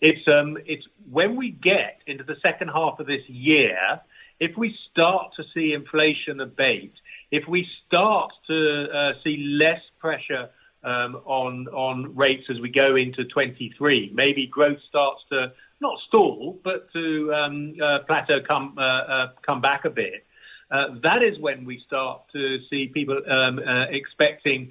It's 0.00 0.26
um, 0.28 0.58
it's 0.66 0.84
when 1.10 1.34
we 1.34 1.50
get 1.50 1.98
into 2.06 2.22
the 2.22 2.36
second 2.42 2.68
half 2.68 3.00
of 3.00 3.06
this 3.06 3.22
year, 3.26 4.00
if 4.38 4.56
we 4.56 4.74
start 4.90 5.32
to 5.36 5.42
see 5.54 5.72
inflation 5.72 6.40
abate 6.40 6.94
if 7.34 7.48
we 7.48 7.66
start 7.84 8.30
to 8.46 8.86
uh, 8.94 9.12
see 9.24 9.58
less 9.60 9.80
pressure 9.98 10.50
um, 10.84 11.16
on 11.24 11.66
on 11.68 12.14
rates 12.14 12.44
as 12.48 12.60
we 12.60 12.70
go 12.70 12.94
into 12.94 13.24
23, 13.24 14.12
maybe 14.14 14.46
growth 14.46 14.78
starts 14.88 15.20
to 15.30 15.52
not 15.80 15.98
stall, 16.06 16.60
but 16.62 16.92
to 16.92 17.34
um, 17.34 17.74
uh, 17.82 17.98
plateau, 18.06 18.38
come 18.46 18.76
uh, 18.78 18.82
uh 18.82 19.26
come 19.44 19.60
back 19.60 19.84
a 19.84 19.90
bit. 19.90 20.24
Uh, 20.70 20.94
that 21.02 21.22
is 21.22 21.38
when 21.40 21.64
we 21.64 21.82
start 21.86 22.22
to 22.32 22.58
see 22.70 22.86
people 22.86 23.20
um, 23.28 23.58
expecting 23.90 24.70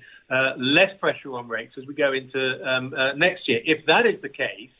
less 0.57 0.89
pressure 1.01 1.33
on 1.33 1.49
rates 1.49 1.73
as 1.77 1.85
we 1.85 1.93
go 1.93 2.13
into 2.13 2.43
um, 2.65 2.93
next 3.17 3.47
year. 3.47 3.59
If 3.65 3.85
that 3.87 4.05
is 4.05 4.21
the 4.21 4.29
case, 4.29 4.71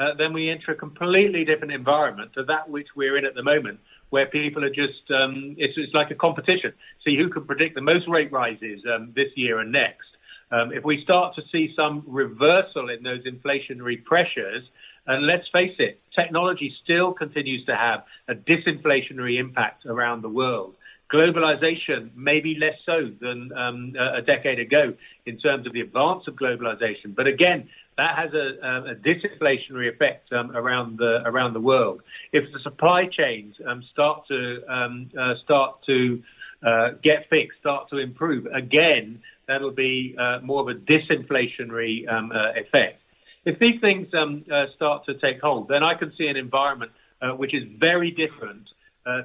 uh, 0.00 0.14
then 0.16 0.32
we 0.32 0.50
enter 0.50 0.72
a 0.72 0.74
completely 0.74 1.44
different 1.44 1.72
environment 1.72 2.32
to 2.34 2.44
that 2.44 2.70
which 2.70 2.88
we're 2.96 3.18
in 3.18 3.24
at 3.26 3.34
the 3.34 3.42
moment, 3.42 3.80
where 4.10 4.26
people 4.26 4.64
are 4.64 4.70
just 4.70 5.10
um, 5.10 5.54
it's, 5.58 5.74
it's 5.76 5.94
like 5.94 6.10
a 6.10 6.14
competition. 6.14 6.72
See 7.04 7.16
who 7.16 7.30
can 7.30 7.44
predict 7.44 7.74
the 7.74 7.80
most 7.80 8.06
rate 8.08 8.30
rises 8.30 8.82
um, 8.92 9.12
this 9.16 9.28
year 9.36 9.58
and 9.60 9.72
next. 9.72 10.06
Um, 10.52 10.72
if 10.72 10.84
we 10.84 11.02
start 11.04 11.36
to 11.36 11.42
see 11.52 11.72
some 11.76 12.02
reversal 12.06 12.90
in 12.90 13.02
those 13.02 13.24
inflationary 13.24 14.04
pressures, 14.04 14.64
and 15.06 15.26
let's 15.26 15.46
face 15.52 15.74
it, 15.78 16.00
technology 16.14 16.72
still 16.82 17.12
continues 17.12 17.64
to 17.66 17.76
have 17.76 18.04
a 18.28 18.34
disinflationary 18.34 19.38
impact 19.38 19.86
around 19.86 20.22
the 20.22 20.28
world. 20.28 20.74
Globalization 21.12 22.10
maybe 22.14 22.56
less 22.60 22.78
so 22.86 23.10
than 23.20 23.50
um, 23.56 23.92
a 23.98 24.22
decade 24.22 24.60
ago 24.60 24.94
in 25.26 25.38
terms 25.38 25.66
of 25.66 25.72
the 25.72 25.80
advance 25.80 26.24
of 26.28 26.34
globalization, 26.34 27.14
but 27.16 27.26
again, 27.26 27.68
that 28.00 28.16
has 28.16 28.32
a, 28.32 28.92
a 28.92 28.94
disinflationary 28.94 29.92
effect 29.92 30.32
um, 30.32 30.56
around 30.56 30.98
the 30.98 31.20
around 31.26 31.52
the 31.52 31.60
world. 31.60 32.00
If 32.32 32.50
the 32.50 32.58
supply 32.60 33.04
chains 33.04 33.54
um, 33.68 33.84
start 33.92 34.26
to 34.28 34.62
um, 34.68 35.10
uh, 35.20 35.34
start 35.44 35.82
to 35.84 36.22
uh, 36.66 36.88
get 37.02 37.28
fixed, 37.28 37.58
start 37.60 37.90
to 37.90 37.98
improve, 37.98 38.46
again, 38.46 39.20
that'll 39.46 39.70
be 39.70 40.16
uh, 40.18 40.38
more 40.42 40.62
of 40.62 40.68
a 40.74 40.80
disinflationary 40.80 42.10
um, 42.10 42.32
uh, 42.32 42.52
effect. 42.52 43.02
If 43.44 43.58
these 43.58 43.78
things 43.82 44.08
um, 44.14 44.44
uh, 44.50 44.66
start 44.76 45.04
to 45.04 45.14
take 45.18 45.42
hold, 45.42 45.68
then 45.68 45.82
I 45.82 45.92
can 45.94 46.10
see 46.16 46.26
an 46.26 46.38
environment 46.38 46.92
uh, 47.20 47.32
which 47.32 47.54
is 47.54 47.64
very 47.78 48.10
different 48.10 48.66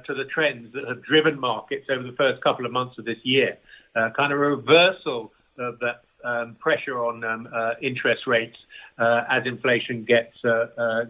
to 0.08 0.14
the 0.14 0.24
trends 0.24 0.72
that 0.72 0.82
have 0.88 1.00
driven 1.04 1.38
markets 1.38 1.86
over 1.88 2.02
the 2.02 2.16
first 2.16 2.42
couple 2.42 2.66
of 2.66 2.72
months 2.72 2.98
of 2.98 3.04
this 3.04 3.22
year. 3.22 3.56
Kind 3.94 4.32
of 4.32 4.38
a 4.40 4.48
reversal 4.56 5.32
of 5.58 5.78
that 5.78 6.02
um, 6.24 6.56
pressure 6.58 6.98
on 6.98 7.24
um, 7.24 7.48
interest 7.82 8.26
rates 8.26 8.56
as 8.98 9.42
inflation 9.44 10.04
gets 10.04 10.36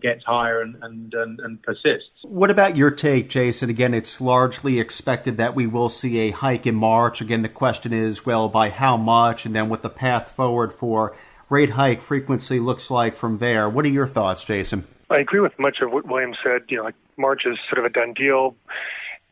gets 0.02 0.25
higher 0.25 0.62
and, 0.62 0.76
and, 0.82 1.14
and, 1.14 1.40
and 1.40 1.62
persists. 1.62 2.10
What 2.22 2.50
about 2.50 2.76
your 2.76 2.90
take, 2.90 3.28
Jason? 3.28 3.70
Again, 3.70 3.94
it's 3.94 4.20
largely 4.20 4.80
expected 4.80 5.36
that 5.36 5.54
we 5.54 5.66
will 5.66 5.88
see 5.88 6.18
a 6.20 6.30
hike 6.30 6.66
in 6.66 6.75
March. 6.75 7.20
Again, 7.20 7.42
the 7.42 7.48
question 7.48 7.92
is, 7.92 8.26
well, 8.26 8.48
by 8.48 8.70
how 8.70 8.96
much, 8.96 9.46
and 9.46 9.54
then 9.54 9.68
what 9.68 9.82
the 9.82 9.90
path 9.90 10.32
forward 10.36 10.72
for 10.72 11.16
rate 11.48 11.70
hike 11.70 12.02
frequency 12.02 12.58
looks 12.60 12.90
like 12.90 13.14
from 13.14 13.38
there. 13.38 13.68
What 13.68 13.84
are 13.84 13.88
your 13.88 14.06
thoughts, 14.06 14.44
Jason? 14.44 14.86
I 15.10 15.18
agree 15.18 15.40
with 15.40 15.56
much 15.58 15.78
of 15.80 15.92
what 15.92 16.06
William 16.06 16.34
said. 16.42 16.62
You 16.68 16.78
know, 16.78 16.84
like 16.84 16.96
March 17.16 17.42
is 17.46 17.58
sort 17.70 17.78
of 17.78 17.84
a 17.84 17.90
done 17.90 18.12
deal. 18.14 18.56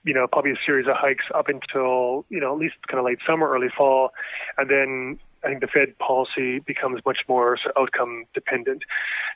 You 0.04 0.14
know, 0.14 0.26
probably 0.26 0.52
a 0.52 0.59
series 0.66 0.87
of 0.87 0.95
hikes 0.97 1.25
up 1.35 1.49
until 1.49 2.26
you 2.28 2.38
know 2.38 2.52
at 2.52 2.59
least 2.59 2.76
kind 2.88 2.99
of 2.99 3.07
late 3.07 3.19
summer, 3.26 3.50
early 3.50 3.69
fall, 3.76 4.11
and 4.57 4.71
then 4.71 5.19
I 5.45 5.49
think 5.49 5.61
the 5.61 5.67
Fed 5.67 5.99
policy 5.99 6.61
becomes 6.61 7.01
much 7.05 7.19
more 7.29 7.59
sort 7.63 7.77
of 7.77 7.83
outcome 7.83 8.25
dependent. 8.35 8.83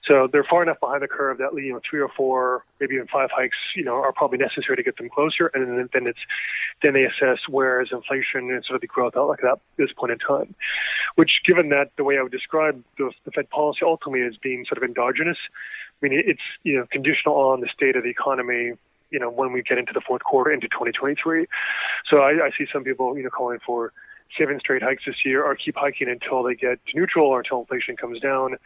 So 0.06 0.28
they're 0.30 0.46
far 0.48 0.62
enough 0.62 0.80
behind 0.80 1.02
the 1.02 1.08
curve 1.08 1.38
that 1.38 1.50
you 1.54 1.72
know 1.72 1.80
three 1.88 2.00
or 2.00 2.08
four, 2.08 2.64
maybe 2.80 2.94
even 2.94 3.06
five 3.08 3.30
hikes, 3.32 3.56
you 3.76 3.84
know, 3.84 3.94
are 3.94 4.12
probably 4.12 4.38
necessary 4.38 4.76
to 4.76 4.82
get 4.82 4.96
them 4.96 5.08
closer, 5.08 5.50
and 5.54 5.78
then, 5.78 5.88
then 5.92 6.06
it's 6.06 6.18
then 6.82 6.94
they 6.94 7.04
assess 7.04 7.38
where 7.48 7.82
is 7.82 7.88
inflation 7.92 8.50
and 8.50 8.64
sort 8.64 8.76
of 8.76 8.80
the 8.80 8.86
growth 8.86 9.14
outlook 9.16 9.40
at 9.44 9.58
this 9.76 9.90
point 9.96 10.12
in 10.12 10.18
time. 10.18 10.54
Which, 11.16 11.40
given 11.46 11.68
that 11.70 11.90
the 11.96 12.04
way 12.04 12.18
I 12.18 12.22
would 12.22 12.32
describe 12.32 12.82
the, 12.96 13.10
the 13.24 13.30
Fed 13.30 13.50
policy 13.50 13.80
ultimately 13.82 14.26
as 14.26 14.36
being 14.36 14.64
sort 14.66 14.78
of 14.78 14.84
endogenous, 14.84 15.38
I 16.02 16.08
mean 16.08 16.22
it's 16.24 16.40
you 16.62 16.78
know 16.78 16.86
conditional 16.90 17.36
on 17.36 17.60
the 17.60 17.68
state 17.74 17.96
of 17.96 18.02
the 18.02 18.10
economy 18.10 18.72
you 19.10 19.18
know, 19.18 19.30
when 19.30 19.52
we 19.52 19.62
get 19.62 19.78
into 19.78 19.92
the 19.94 20.02
fourth 20.06 20.22
quarter 20.22 20.52
into 20.52 20.68
2023. 20.68 21.46
So 22.10 22.18
I, 22.18 22.32
I 22.32 22.50
see 22.58 22.66
some 22.70 22.84
people, 22.84 23.16
you 23.16 23.22
know, 23.22 23.30
calling 23.30 23.58
for 23.64 23.92
seven 24.36 24.58
straight 24.60 24.82
hikes 24.82 25.04
this 25.06 25.24
year 25.24 25.42
or 25.42 25.54
keep 25.54 25.76
hiking 25.76 26.08
until 26.08 26.42
they 26.42 26.54
get 26.54 26.78
to 26.86 26.98
neutral 26.98 27.26
or 27.28 27.40
until 27.40 27.60
inflation 27.60 27.96
comes 27.96 28.20
down. 28.20 28.56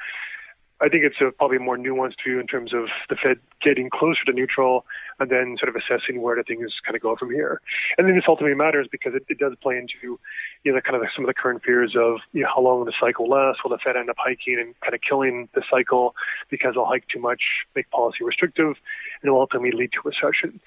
I 0.83 0.89
think 0.89 1.05
it's 1.05 1.21
a 1.21 1.31
probably 1.31 1.59
more 1.59 1.79
nuanced 1.79 2.25
view 2.27 2.41
in 2.41 2.49
terms 2.49 2.75
of 2.75 2.89
the 3.09 3.15
Fed 3.15 3.39
getting 3.63 3.89
closer 3.89 4.25
to 4.27 4.33
neutral 4.33 4.85
and 5.21 5.31
then 5.31 5.57
sort 5.57 5.69
of 5.69 5.77
assessing 5.77 6.21
where 6.21 6.35
the 6.35 6.43
things 6.43 6.73
kind 6.85 6.97
of 6.97 7.03
go 7.03 7.15
from 7.15 7.31
here. 7.31 7.61
And 7.97 8.09
then 8.09 8.17
this 8.17 8.25
ultimately 8.27 8.57
matters 8.57 8.89
because 8.91 9.15
it, 9.15 9.23
it 9.29 9.39
does 9.39 9.53
play 9.63 9.79
into, 9.79 10.19
you 10.65 10.73
know, 10.73 10.81
kind 10.81 10.97
of 10.97 11.03
the, 11.03 11.09
some 11.15 11.25
of 11.25 11.29
the 11.29 11.35
current 11.35 11.63
fears 11.65 11.95
of, 11.97 12.19
you 12.33 12.43
know, 12.43 12.49
how 12.53 12.63
long 12.63 12.85
the 12.85 12.93
cycle 12.99 13.29
last? 13.29 13.61
Will 13.63 13.71
the 13.71 13.79
Fed 13.79 13.97
end 13.97 14.11
up 14.11 14.17
hiking 14.19 14.59
and 14.59 14.75
kind 14.81 14.93
of 14.93 15.01
killing 15.09 15.49
the 15.55 15.63
cycle 15.71 16.17
because 16.51 16.75
they'll 16.75 16.85
hike 16.85 17.07
too 17.07 17.21
much, 17.21 17.43
make 17.77 17.89
policy 17.91 18.25
restrictive, 18.25 18.75
and 19.23 19.31
will 19.31 19.41
ultimately 19.41 19.71
lead 19.71 19.93
to 19.93 20.01
recession? 20.05 20.59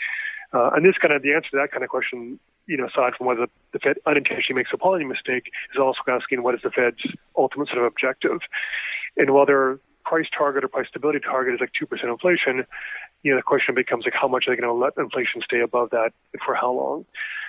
Uh, 0.54 0.72
and 0.76 0.86
this 0.86 0.98
kind 1.02 1.14
of 1.14 1.22
the 1.22 1.34
answer 1.34 1.50
to 1.52 1.58
that 1.58 1.72
kind 1.72 1.84
of 1.84 1.90
question, 1.90 2.40
you 2.68 2.78
know, 2.78 2.86
aside 2.86 3.14
from 3.18 3.28
whether 3.28 3.48
the 3.74 3.80
Fed 3.80 3.98
unintentionally 4.06 4.60
makes 4.60 4.72
a 4.74 4.78
policy 4.78 5.06
mistake, 5.06 5.52
is 5.74 5.80
also 5.80 6.00
asking 6.08 6.44
what 6.44 6.56
is 6.56 6.62
the 6.64 6.72
Fed's 6.72 7.04
ultimate 7.38 7.68
sort 7.68 7.80
of 7.80 7.86
objective, 7.86 8.40
and 9.18 9.34
whether 9.34 9.80
price 10.04 10.28
target 10.38 10.64
or 10.64 10.68
price 10.68 10.88
stability 10.88 11.20
target 11.20 11.56
is 11.56 11.60
like 11.60 11.72
two 11.78 11.86
percent 11.86 12.10
inflation, 12.10 12.66
you 13.24 13.32
know, 13.32 13.38
the 13.38 13.44
question 13.44 13.74
becomes 13.74 14.06
like 14.06 14.14
how 14.14 14.28
much 14.28 14.46
are 14.48 14.56
they 14.56 14.62
going 14.62 14.70
to 14.70 14.74
let 14.74 14.94
inflation 14.98 15.42
stay 15.44 15.60
above 15.60 15.90
that 15.90 16.12
for 16.46 16.54
how 16.54 16.72
long? 16.72 17.06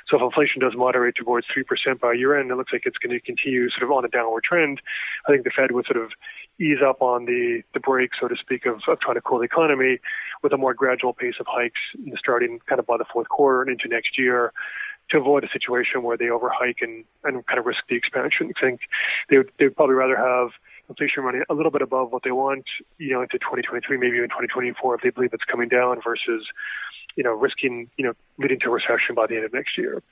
So 0.08 0.16
if 0.16 0.22
inflation 0.22 0.60
does 0.60 0.72
moderate 0.74 1.16
towards 1.16 1.46
three 1.52 1.64
percent 1.64 2.00
by 2.00 2.14
year 2.14 2.38
end, 2.38 2.50
it 2.50 2.56
looks 2.56 2.72
like 2.72 2.82
it's 2.86 2.96
going 2.96 3.12
to 3.12 3.20
continue 3.20 3.68
sort 3.70 3.82
of 3.82 3.90
on 3.90 4.04
a 4.04 4.08
downward 4.08 4.44
trend. 4.44 4.80
I 5.28 5.32
think 5.32 5.44
the 5.44 5.50
Fed 5.50 5.72
would 5.72 5.84
sort 5.84 6.02
of 6.02 6.12
ease 6.58 6.78
up 6.82 7.02
on 7.02 7.26
the 7.26 7.62
the 7.74 7.80
brake, 7.80 8.12
so 8.18 8.26
to 8.26 8.36
speak, 8.36 8.64
of, 8.64 8.80
of 8.88 9.00
trying 9.00 9.16
to 9.16 9.20
cool 9.20 9.38
the 9.38 9.44
economy 9.44 9.98
with 10.42 10.52
a 10.52 10.56
more 10.56 10.74
gradual 10.74 11.12
pace 11.12 11.34
of 11.40 11.46
hikes 11.48 11.80
starting 12.18 12.60
kind 12.66 12.78
of 12.78 12.86
by 12.86 12.96
the 12.96 13.04
fourth 13.12 13.28
quarter 13.28 13.62
and 13.62 13.70
into 13.70 13.88
next 13.88 14.18
year 14.18 14.52
to 15.10 15.18
avoid 15.18 15.44
a 15.44 15.48
situation 15.52 16.02
where 16.02 16.16
they 16.16 16.26
overhike 16.26 16.82
and, 16.82 17.04
and 17.24 17.46
kind 17.46 17.58
of 17.58 17.66
risk 17.66 17.80
the 17.88 17.94
expansion. 17.94 18.52
I 18.56 18.60
think 18.60 18.80
they 19.30 19.38
would, 19.38 19.50
they 19.58 19.66
would 19.66 19.76
probably 19.76 19.94
rather 19.94 20.16
have 20.16 20.50
inflation 20.88 21.22
running 21.22 21.42
a 21.48 21.54
little 21.54 21.70
bit 21.70 21.82
above 21.82 22.12
what 22.12 22.22
they 22.24 22.32
want, 22.32 22.64
you 22.98 23.12
know, 23.12 23.22
into 23.22 23.38
2023, 23.38 23.96
maybe 23.98 24.16
even 24.16 24.28
2024 24.28 24.96
if 24.96 25.00
they 25.02 25.10
believe 25.10 25.32
it's 25.32 25.44
coming 25.44 25.68
down 25.68 26.00
versus, 26.02 26.46
you 27.16 27.24
know, 27.24 27.32
risking, 27.32 27.88
you 27.96 28.04
know, 28.04 28.12
leading 28.38 28.58
to 28.60 28.68
a 28.68 28.70
recession 28.70 29.14
by 29.14 29.26
the 29.26 29.36
end 29.36 29.44
of 29.44 29.52
next 29.52 29.78
year. 29.78 30.02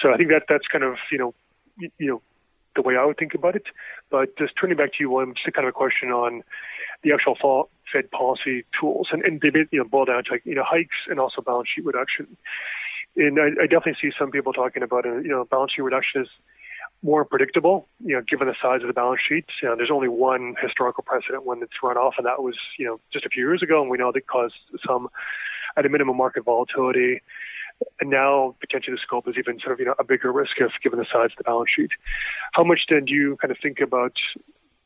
So 0.00 0.12
I 0.12 0.16
think 0.16 0.30
that 0.30 0.44
that's 0.48 0.66
kind 0.66 0.84
of, 0.84 0.96
you 1.10 1.18
know, 1.18 1.34
you, 1.78 1.90
you 1.98 2.06
know, 2.06 2.22
the 2.74 2.82
way 2.82 2.96
I 2.96 3.04
would 3.04 3.18
think 3.18 3.34
about 3.34 3.56
it. 3.56 3.64
But 4.10 4.36
just 4.38 4.54
turning 4.60 4.76
back 4.76 4.92
to 4.92 4.96
you, 5.00 5.10
William, 5.10 5.34
just 5.34 5.54
kind 5.54 5.66
of 5.66 5.70
a 5.70 5.72
question 5.72 6.10
on 6.10 6.42
the 7.02 7.12
actual 7.12 7.36
fall, 7.40 7.70
Fed 7.92 8.10
policy 8.10 8.64
tools, 8.78 9.08
and, 9.12 9.22
and 9.22 9.40
they 9.40 9.50
you 9.70 9.78
know 9.78 9.84
boil 9.84 10.04
down 10.04 10.24
to 10.24 10.32
like, 10.32 10.42
you 10.44 10.54
know 10.54 10.64
hikes 10.64 10.96
and 11.08 11.18
also 11.20 11.42
balance 11.42 11.68
sheet 11.74 11.84
reduction. 11.84 12.36
And 13.16 13.38
I, 13.40 13.62
I 13.62 13.66
definitely 13.66 13.96
see 14.00 14.10
some 14.18 14.30
people 14.30 14.52
talking 14.52 14.82
about 14.82 15.06
a, 15.06 15.20
you 15.22 15.28
know 15.28 15.44
balance 15.44 15.72
sheet 15.74 15.82
reduction 15.82 16.22
is 16.22 16.28
more 17.02 17.24
predictable, 17.24 17.86
you 18.04 18.14
know, 18.14 18.22
given 18.28 18.48
the 18.48 18.54
size 18.60 18.80
of 18.82 18.88
the 18.88 18.92
balance 18.92 19.20
sheet. 19.26 19.46
You 19.62 19.68
know, 19.68 19.76
there's 19.76 19.90
only 19.92 20.08
one 20.08 20.54
historical 20.60 21.04
precedent 21.04 21.44
when 21.44 21.62
it's 21.62 21.72
run 21.82 21.96
off, 21.96 22.14
and 22.18 22.26
that 22.26 22.42
was, 22.42 22.56
you 22.78 22.86
know, 22.86 22.98
just 23.12 23.24
a 23.24 23.28
few 23.28 23.44
years 23.44 23.62
ago, 23.62 23.80
and 23.80 23.90
we 23.90 23.98
know 23.98 24.10
that 24.12 24.26
caused 24.26 24.54
some, 24.86 25.08
at 25.76 25.86
a 25.86 25.88
minimum, 25.88 26.16
market 26.16 26.44
volatility. 26.44 27.22
And 28.00 28.10
now 28.10 28.56
potentially 28.58 28.96
the 28.96 29.00
scope 29.00 29.28
is 29.28 29.36
even 29.38 29.60
sort 29.60 29.72
of, 29.72 29.78
you 29.78 29.86
know, 29.86 29.94
a 30.00 30.04
bigger 30.04 30.32
risk 30.32 30.52
if 30.58 30.72
given 30.82 30.98
the 30.98 31.04
size 31.04 31.30
of 31.30 31.38
the 31.38 31.44
balance 31.44 31.70
sheet. 31.74 31.90
How 32.52 32.64
much 32.64 32.80
then 32.88 33.04
do 33.04 33.12
you 33.12 33.36
kind 33.40 33.52
of 33.52 33.58
think 33.62 33.78
about 33.78 34.14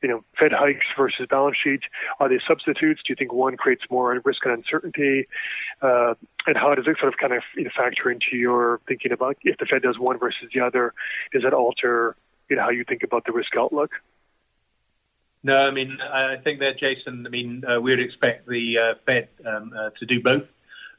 you 0.03 0.09
know, 0.09 0.25
Fed 0.39 0.53
hikes 0.53 0.87
versus 0.97 1.27
balance 1.31 1.57
sheet? 1.63 1.83
Are 2.21 2.29
they 2.29 2.41
substitutes? 2.47 3.01
Do 3.07 3.11
you 3.11 3.17
think 3.17 3.33
one 3.33 3.57
creates 3.57 3.83
more 3.91 4.21
risk 4.25 4.45
and 4.45 4.55
uncertainty? 4.55 5.29
Uh, 5.81 6.15
and 6.47 6.57
how 6.57 6.75
does 6.75 6.87
it 6.89 6.97
sort 6.99 7.13
of 7.13 7.19
kind 7.19 7.33
of 7.33 7.43
you 7.57 7.65
know, 7.65 7.71
factor 7.77 8.11
into 8.11 8.37
your 8.37 8.81
thinking 8.89 9.13
about 9.13 9.37
if 9.43 9.59
the 9.59 9.67
Fed 9.67 9.83
does 9.83 9.99
one 9.99 10.19
versus 10.19 10.49
the 10.53 10.61
other? 10.61 10.93
Does 11.33 11.43
that 11.43 11.55
alter 11.55 12.17
you 12.53 12.57
know 12.57 12.63
how 12.63 12.71
you 12.71 12.85
think 12.87 13.03
about 13.03 13.25
the 13.25 13.33
risk 13.33 13.57
outlook? 13.57 13.93
No, 15.43 15.55
I 15.55 15.71
mean 15.71 15.99
I 16.01 16.37
think 16.43 16.61
that 16.61 16.79
Jason. 16.79 17.27
I 17.27 17.31
mean 17.31 17.63
uh, 17.65 17.81
we 17.81 17.93
would 17.93 18.01
expect 18.01 18.47
the 18.47 18.75
uh, 18.79 18.95
Fed 19.07 19.29
um, 19.47 19.73
uh, 19.77 19.91
to 19.99 20.07
do 20.07 20.23
both, 20.23 20.45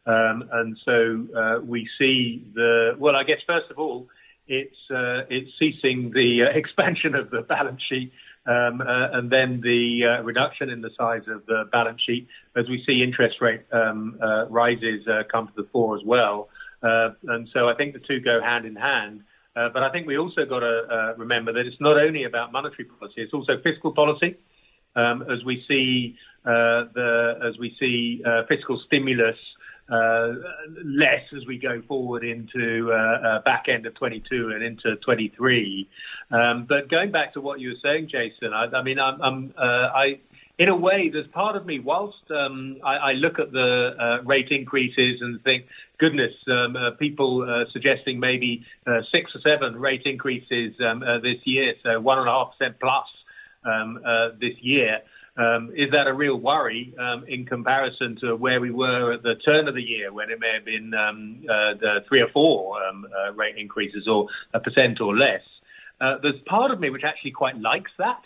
um, 0.06 0.50
and 0.52 0.78
so 0.84 1.28
uh, 1.38 1.60
we 1.64 1.88
see 2.00 2.46
the 2.54 2.96
well. 2.98 3.16
I 3.16 3.24
guess 3.24 3.38
first 3.46 3.70
of 3.70 3.78
all, 3.78 4.08
it's 4.48 4.76
uh, 4.90 5.24
it's 5.30 5.52
ceasing 5.60 6.12
the 6.14 6.44
uh, 6.44 6.50
expansion 6.58 7.16
of 7.16 7.30
the 7.30 7.42
balance 7.42 7.82
sheet 7.88 8.12
um, 8.46 8.82
uh, 8.82 9.08
and 9.14 9.32
then 9.32 9.62
the 9.62 10.02
uh, 10.20 10.24
reduction 10.24 10.70
in 10.70 10.82
the 10.82 10.90
size 10.98 11.22
of 11.28 11.46
the 11.46 11.64
balance 11.72 12.02
sheet 12.06 12.28
as 12.58 12.68
we 12.70 12.84
see 12.86 13.02
interest 13.02 13.38
rate 13.40 13.62
um, 13.72 14.20
uh, 14.22 14.46
rises 14.50 15.08
come 15.32 15.48
to 15.48 15.54
the 15.56 15.68
fore 15.72 15.96
as 15.98 16.04
well. 16.06 16.50
And 16.82 17.48
so 17.54 17.70
I 17.70 17.76
think 17.76 17.94
the 17.94 18.00
two 18.00 18.20
go 18.20 18.42
hand 18.42 18.66
in 18.66 18.76
hand. 18.76 19.22
But 19.56 19.84
I 19.84 19.92
think 19.92 20.08
we 20.08 20.18
also 20.18 20.46
got 20.46 20.60
to 20.60 21.16
remember 21.18 21.54
that 21.54 21.66
it's 21.66 21.80
not 21.80 21.98
only 21.98 22.26
about 22.26 22.52
monetary 22.52 22.86
policy, 22.86 23.22
it's 23.22 23.34
also 23.34 23.54
fiscal 23.64 23.94
policy. 23.94 24.36
Um, 24.96 25.24
as 25.24 25.44
we 25.44 25.64
see 25.68 26.16
the 26.54 27.40
as 27.42 27.58
we 27.58 27.76
see 27.80 28.22
fiscal 28.50 28.82
stimulus 28.86 29.38
uh, 29.38 29.63
less 29.90 31.24
as 31.36 31.46
we 31.48 31.58
go 31.58 31.82
forward 31.88 32.24
into 32.24 32.92
uh, 32.92 32.96
uh, 32.96 33.42
back 33.44 33.66
end 33.68 33.86
of 33.86 33.96
22 33.96 34.52
and 34.54 34.64
into 34.64 34.96
23. 34.98 35.90
Um, 36.32 36.66
but 36.68 36.90
going 36.90 37.12
back 37.12 37.34
to 37.34 37.42
what 37.42 37.60
you 37.60 37.70
were 37.70 37.76
saying, 37.84 38.10
Jason, 38.12 38.54
I, 38.54 38.66
I 38.76 38.84
mean, 38.84 39.00
I'm, 39.00 39.22
I'm 39.22 39.54
I 39.58 40.20
in 40.60 40.70
a 40.70 40.76
way, 40.76 41.10
there's 41.12 41.28
part 41.28 41.56
of 41.56 41.66
me, 41.66 41.80
whilst 41.80 42.30
um, 42.30 42.78
I, 42.86 42.96
I, 42.96 43.12
look 43.14 43.40
at 43.40 43.52
the 43.52 43.96
uh, 44.00 44.24
rate 44.24 44.50
increases 44.52 45.20
and 45.20 45.42
think, 45.44 45.66
goodness, 45.98 46.32
um, 46.48 46.76
uh, 46.76 46.92
people 47.00 47.42
uh, 47.42 47.66
suggesting 47.74 48.20
maybe 48.20 48.64
six 49.12 49.32
or 49.34 49.42
seven 49.42 49.80
rate 49.80 50.04
increases 50.06 50.76
um, 50.88 51.00
this 51.24 51.38
year, 51.46 51.74
so 51.82 52.00
one 52.00 52.20
and 52.20 52.28
a 52.28 52.32
half 52.32 52.52
percent 52.58 52.76
plus 52.80 53.06
um, 53.66 54.00
this 54.40 54.54
year. 54.62 55.00
Um, 55.36 55.72
is 55.76 55.90
that 55.92 56.06
a 56.06 56.14
real 56.14 56.38
worry 56.38 56.94
um, 57.00 57.26
in 57.28 57.44
comparison 57.46 58.18
to 58.22 58.36
where 58.36 58.62
we 58.62 58.70
were 58.70 59.14
at 59.14 59.24
the 59.24 59.34
turn 59.44 59.68
of 59.68 59.74
the 59.74 59.82
year 59.82 60.14
when 60.14 60.30
it 60.30 60.40
may 60.40 60.54
have 60.54 60.64
been 60.64 60.94
um, 60.94 61.42
uh, 61.50 61.74
the 61.80 62.00
three 62.08 62.22
or 62.22 62.28
four 62.32 62.78
um, 62.84 63.08
uh, 63.08 63.34
rate 63.34 63.58
increases 63.58 64.08
or 64.08 64.28
a 64.54 64.60
percent 64.60 65.02
or 65.02 65.18
less? 65.18 65.42
Uh, 66.00 66.18
there's 66.22 66.40
part 66.46 66.70
of 66.70 66.80
me 66.80 66.92
which 66.92 67.04
actually 67.04 67.32
quite 67.32 67.58
likes 67.58 67.90
that 67.98 68.22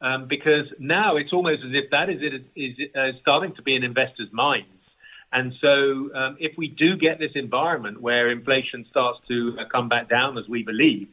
um, 0.00 0.26
because 0.28 0.66
now 0.78 1.16
it's 1.16 1.32
almost 1.32 1.62
as 1.64 1.70
if 1.74 1.90
that 1.90 2.10
is, 2.10 2.18
it, 2.20 2.44
is 2.56 2.76
uh, 2.96 3.12
starting 3.20 3.54
to 3.54 3.62
be 3.62 3.76
in 3.76 3.84
investors' 3.84 4.28
minds. 4.32 4.68
And 5.32 5.52
so, 5.60 6.10
um, 6.14 6.36
if 6.40 6.56
we 6.56 6.68
do 6.68 6.96
get 6.96 7.18
this 7.18 7.32
environment 7.34 8.00
where 8.00 8.30
inflation 8.30 8.86
starts 8.90 9.18
to 9.28 9.56
uh, 9.60 9.64
come 9.70 9.88
back 9.88 10.08
down, 10.08 10.38
as 10.38 10.48
we 10.48 10.62
believe, 10.62 11.08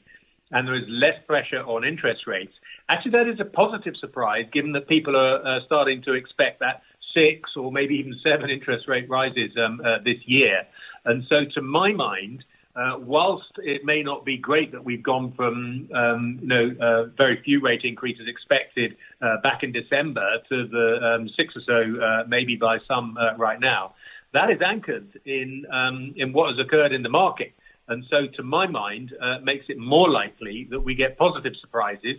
and 0.51 0.67
there 0.67 0.75
is 0.75 0.85
less 0.87 1.15
pressure 1.27 1.61
on 1.61 1.83
interest 1.83 2.21
rates, 2.25 2.53
actually 2.89 3.11
that 3.11 3.27
is 3.27 3.39
a 3.39 3.45
positive 3.45 3.95
surprise, 3.99 4.45
given 4.53 4.71
that 4.73 4.87
people 4.87 5.15
are 5.15 5.45
uh, 5.45 5.59
starting 5.65 6.01
to 6.03 6.13
expect 6.13 6.59
that 6.59 6.81
six 7.13 7.51
or 7.55 7.71
maybe 7.71 7.95
even 7.95 8.13
seven 8.23 8.49
interest 8.49 8.87
rate 8.87 9.09
rises 9.09 9.51
um, 9.63 9.81
uh, 9.85 9.97
this 10.03 10.17
year. 10.25 10.63
And 11.05 11.23
so, 11.29 11.45
to 11.53 11.61
my 11.61 11.93
mind, 11.93 12.43
uh, 12.75 12.97
whilst 12.99 13.51
it 13.59 13.85
may 13.85 14.03
not 14.03 14.25
be 14.25 14.37
great 14.37 14.71
that 14.71 14.83
we've 14.83 15.03
gone 15.03 15.33
from 15.35 15.87
um, 15.95 16.39
you 16.41 16.47
know 16.47 16.71
uh, 16.81 17.05
very 17.17 17.41
few 17.43 17.61
rate 17.61 17.81
increases 17.83 18.27
expected 18.27 18.97
uh, 19.21 19.37
back 19.41 19.63
in 19.63 19.71
December 19.71 20.39
to 20.49 20.67
the 20.67 20.99
um, 21.01 21.29
six 21.37 21.53
or 21.55 21.61
so 21.65 22.01
uh, 22.01 22.23
maybe 22.27 22.55
by 22.55 22.77
some 22.87 23.17
uh, 23.17 23.35
right 23.37 23.59
now, 23.59 23.93
that 24.33 24.49
is 24.49 24.61
anchored 24.61 25.07
in 25.25 25.65
um, 25.71 26.13
in 26.17 26.33
what 26.33 26.49
has 26.49 26.59
occurred 26.59 26.91
in 26.91 27.01
the 27.01 27.09
market, 27.09 27.53
and 27.87 28.03
so 28.09 28.27
to 28.35 28.43
my 28.43 28.67
mind 28.67 29.13
uh, 29.21 29.39
makes 29.41 29.65
it 29.69 29.77
more 29.77 30.09
likely 30.09 30.67
that 30.69 30.81
we 30.81 30.95
get 30.95 31.17
positive 31.17 31.53
surprises. 31.61 32.17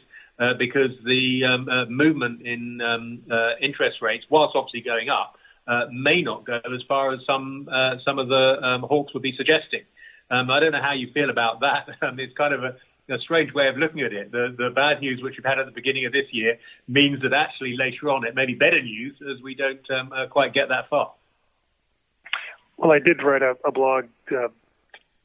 Because 0.58 0.90
the 1.04 1.44
um, 1.44 1.94
movement 1.94 2.42
in 2.42 2.80
um, 2.80 3.22
interest 3.60 4.02
rates, 4.02 4.24
whilst 4.30 4.54
obviously 4.54 4.82
going 4.82 5.08
up, 5.08 5.36
may 5.90 6.22
not 6.22 6.44
go 6.44 6.56
as 6.56 6.82
far 6.88 7.12
as 7.12 7.20
some 7.26 7.68
some 8.04 8.18
of 8.18 8.28
the 8.28 8.56
um, 8.62 8.82
hawks 8.82 9.14
would 9.14 9.22
be 9.22 9.34
suggesting. 9.36 9.82
Um, 10.30 10.50
I 10.50 10.60
don't 10.60 10.72
know 10.72 10.82
how 10.82 10.94
you 10.94 11.10
feel 11.12 11.30
about 11.30 11.60
that. 11.60 11.86
Um, 12.02 12.18
it's 12.20 12.36
kind 12.36 12.52
of 12.52 12.62
a, 12.62 12.76
a 13.12 13.18
strange 13.20 13.52
way 13.54 13.68
of 13.68 13.76
looking 13.78 14.02
at 14.02 14.12
it. 14.12 14.30
The, 14.30 14.54
the 14.56 14.70
bad 14.74 15.00
news 15.00 15.22
which 15.22 15.34
we've 15.36 15.44
had 15.44 15.58
at 15.58 15.66
the 15.66 15.72
beginning 15.72 16.06
of 16.06 16.12
this 16.12 16.26
year 16.30 16.58
means 16.86 17.22
that 17.22 17.32
actually 17.32 17.74
later 17.76 18.10
on 18.10 18.24
it 18.24 18.34
may 18.34 18.46
be 18.46 18.54
better 18.54 18.80
news 18.82 19.16
as 19.22 19.42
we 19.42 19.54
don't 19.54 19.90
um, 19.90 20.12
uh, 20.12 20.26
quite 20.28 20.52
get 20.52 20.68
that 20.68 20.88
far. 20.88 21.12
Well, 22.76 22.92
I 22.92 22.98
did 22.98 23.22
write 23.22 23.42
a, 23.42 23.54
a 23.64 23.72
blog 23.72 24.04
uh, 24.30 24.48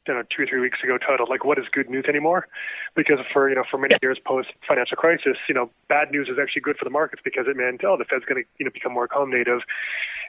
you 0.06 0.14
know, 0.14 0.22
two 0.34 0.42
or 0.42 0.46
three 0.46 0.60
weeks 0.60 0.78
ago 0.82 0.98
titled 0.98 1.28
like 1.28 1.44
"What 1.44 1.58
is 1.58 1.66
good 1.70 1.88
news 1.88 2.06
anymore?" 2.08 2.48
Because 2.96 3.18
for 3.32 3.48
you 3.48 3.54
know 3.54 3.64
for 3.70 3.78
many 3.78 3.94
years 4.02 4.18
post 4.24 4.48
financial 4.66 4.96
crisis, 4.96 5.36
you 5.48 5.54
know, 5.54 5.70
bad 5.88 6.10
news 6.10 6.28
is 6.28 6.38
actually 6.40 6.62
good 6.62 6.76
for 6.76 6.84
the 6.84 6.90
markets 6.90 7.22
because 7.24 7.46
it 7.48 7.56
meant 7.56 7.82
oh 7.84 7.96
the 7.96 8.04
Fed's 8.04 8.24
going 8.24 8.42
to 8.42 8.48
you 8.58 8.64
know 8.64 8.72
become 8.72 8.92
more 8.92 9.06
accommodative. 9.06 9.60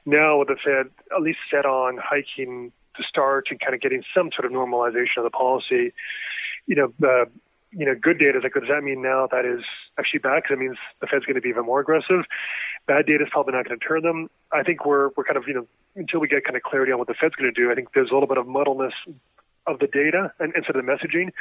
Now 0.05 0.39
with 0.39 0.49
the 0.49 0.57
Fed 0.63 0.91
at 1.15 1.21
least 1.21 1.39
set 1.49 1.65
on 1.65 1.97
hiking 1.97 2.71
to 2.97 3.03
start 3.03 3.47
and 3.49 3.59
kind 3.59 3.73
of 3.73 3.81
getting 3.81 4.03
some 4.15 4.29
sort 4.35 4.45
of 4.45 4.51
normalization 4.51 5.17
of 5.17 5.23
the 5.23 5.31
policy. 5.31 5.93
You 6.67 6.75
know, 6.75 6.93
uh, 7.03 7.25
you 7.71 7.85
know, 7.85 7.95
good 7.99 8.19
data 8.19 8.37
is 8.37 8.43
like, 8.43 8.53
does 8.53 8.69
that 8.69 8.83
mean 8.83 9.01
now 9.01 9.27
that 9.31 9.45
is 9.45 9.63
actually 9.97 10.19
bad? 10.19 10.43
Because 10.43 10.55
it 10.55 10.59
means 10.59 10.77
the 11.01 11.07
Fed's 11.07 11.25
going 11.25 11.35
to 11.35 11.41
be 11.41 11.49
even 11.49 11.65
more 11.65 11.79
aggressive. 11.79 12.25
Bad 12.85 13.07
data 13.07 13.23
is 13.23 13.29
probably 13.31 13.53
not 13.53 13.65
going 13.65 13.79
to 13.79 13.85
turn 13.85 14.03
them. 14.03 14.29
I 14.51 14.61
think 14.61 14.85
we're 14.85 15.09
we're 15.17 15.23
kind 15.23 15.37
of 15.37 15.47
you 15.47 15.55
know 15.55 15.67
until 15.95 16.19
we 16.19 16.27
get 16.27 16.43
kind 16.43 16.55
of 16.55 16.63
clarity 16.63 16.91
on 16.91 16.99
what 16.99 17.07
the 17.07 17.15
Fed's 17.15 17.35
going 17.35 17.51
to 17.51 17.59
do. 17.59 17.71
I 17.71 17.75
think 17.75 17.89
there's 17.93 18.11
a 18.11 18.13
little 18.13 18.27
bit 18.27 18.37
of 18.37 18.45
muddleness 18.45 18.93
of 19.67 19.79
the 19.79 19.87
data 19.87 20.31
and 20.39 20.53
instead 20.55 20.75
of 20.75 20.85
the 20.85 20.91
messaging. 20.91 21.31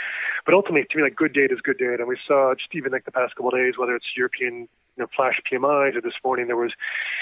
But 0.44 0.54
ultimately, 0.54 0.86
to 0.90 0.96
me, 0.96 1.02
like 1.02 1.16
good 1.16 1.32
data 1.32 1.54
is 1.54 1.60
good 1.60 1.78
data. 1.78 1.96
And 1.98 2.08
we 2.08 2.18
saw 2.26 2.54
just 2.54 2.74
even 2.74 2.92
like 2.92 3.04
the 3.04 3.12
past 3.12 3.34
couple 3.34 3.48
of 3.48 3.54
days, 3.54 3.74
whether 3.76 3.94
it's 3.94 4.06
European 4.16 4.68
you 4.96 5.04
know, 5.04 5.06
flash 5.16 5.40
PMIs 5.50 5.96
or 5.96 6.00
this 6.00 6.14
morning 6.24 6.46
there 6.46 6.56
was, 6.56 6.72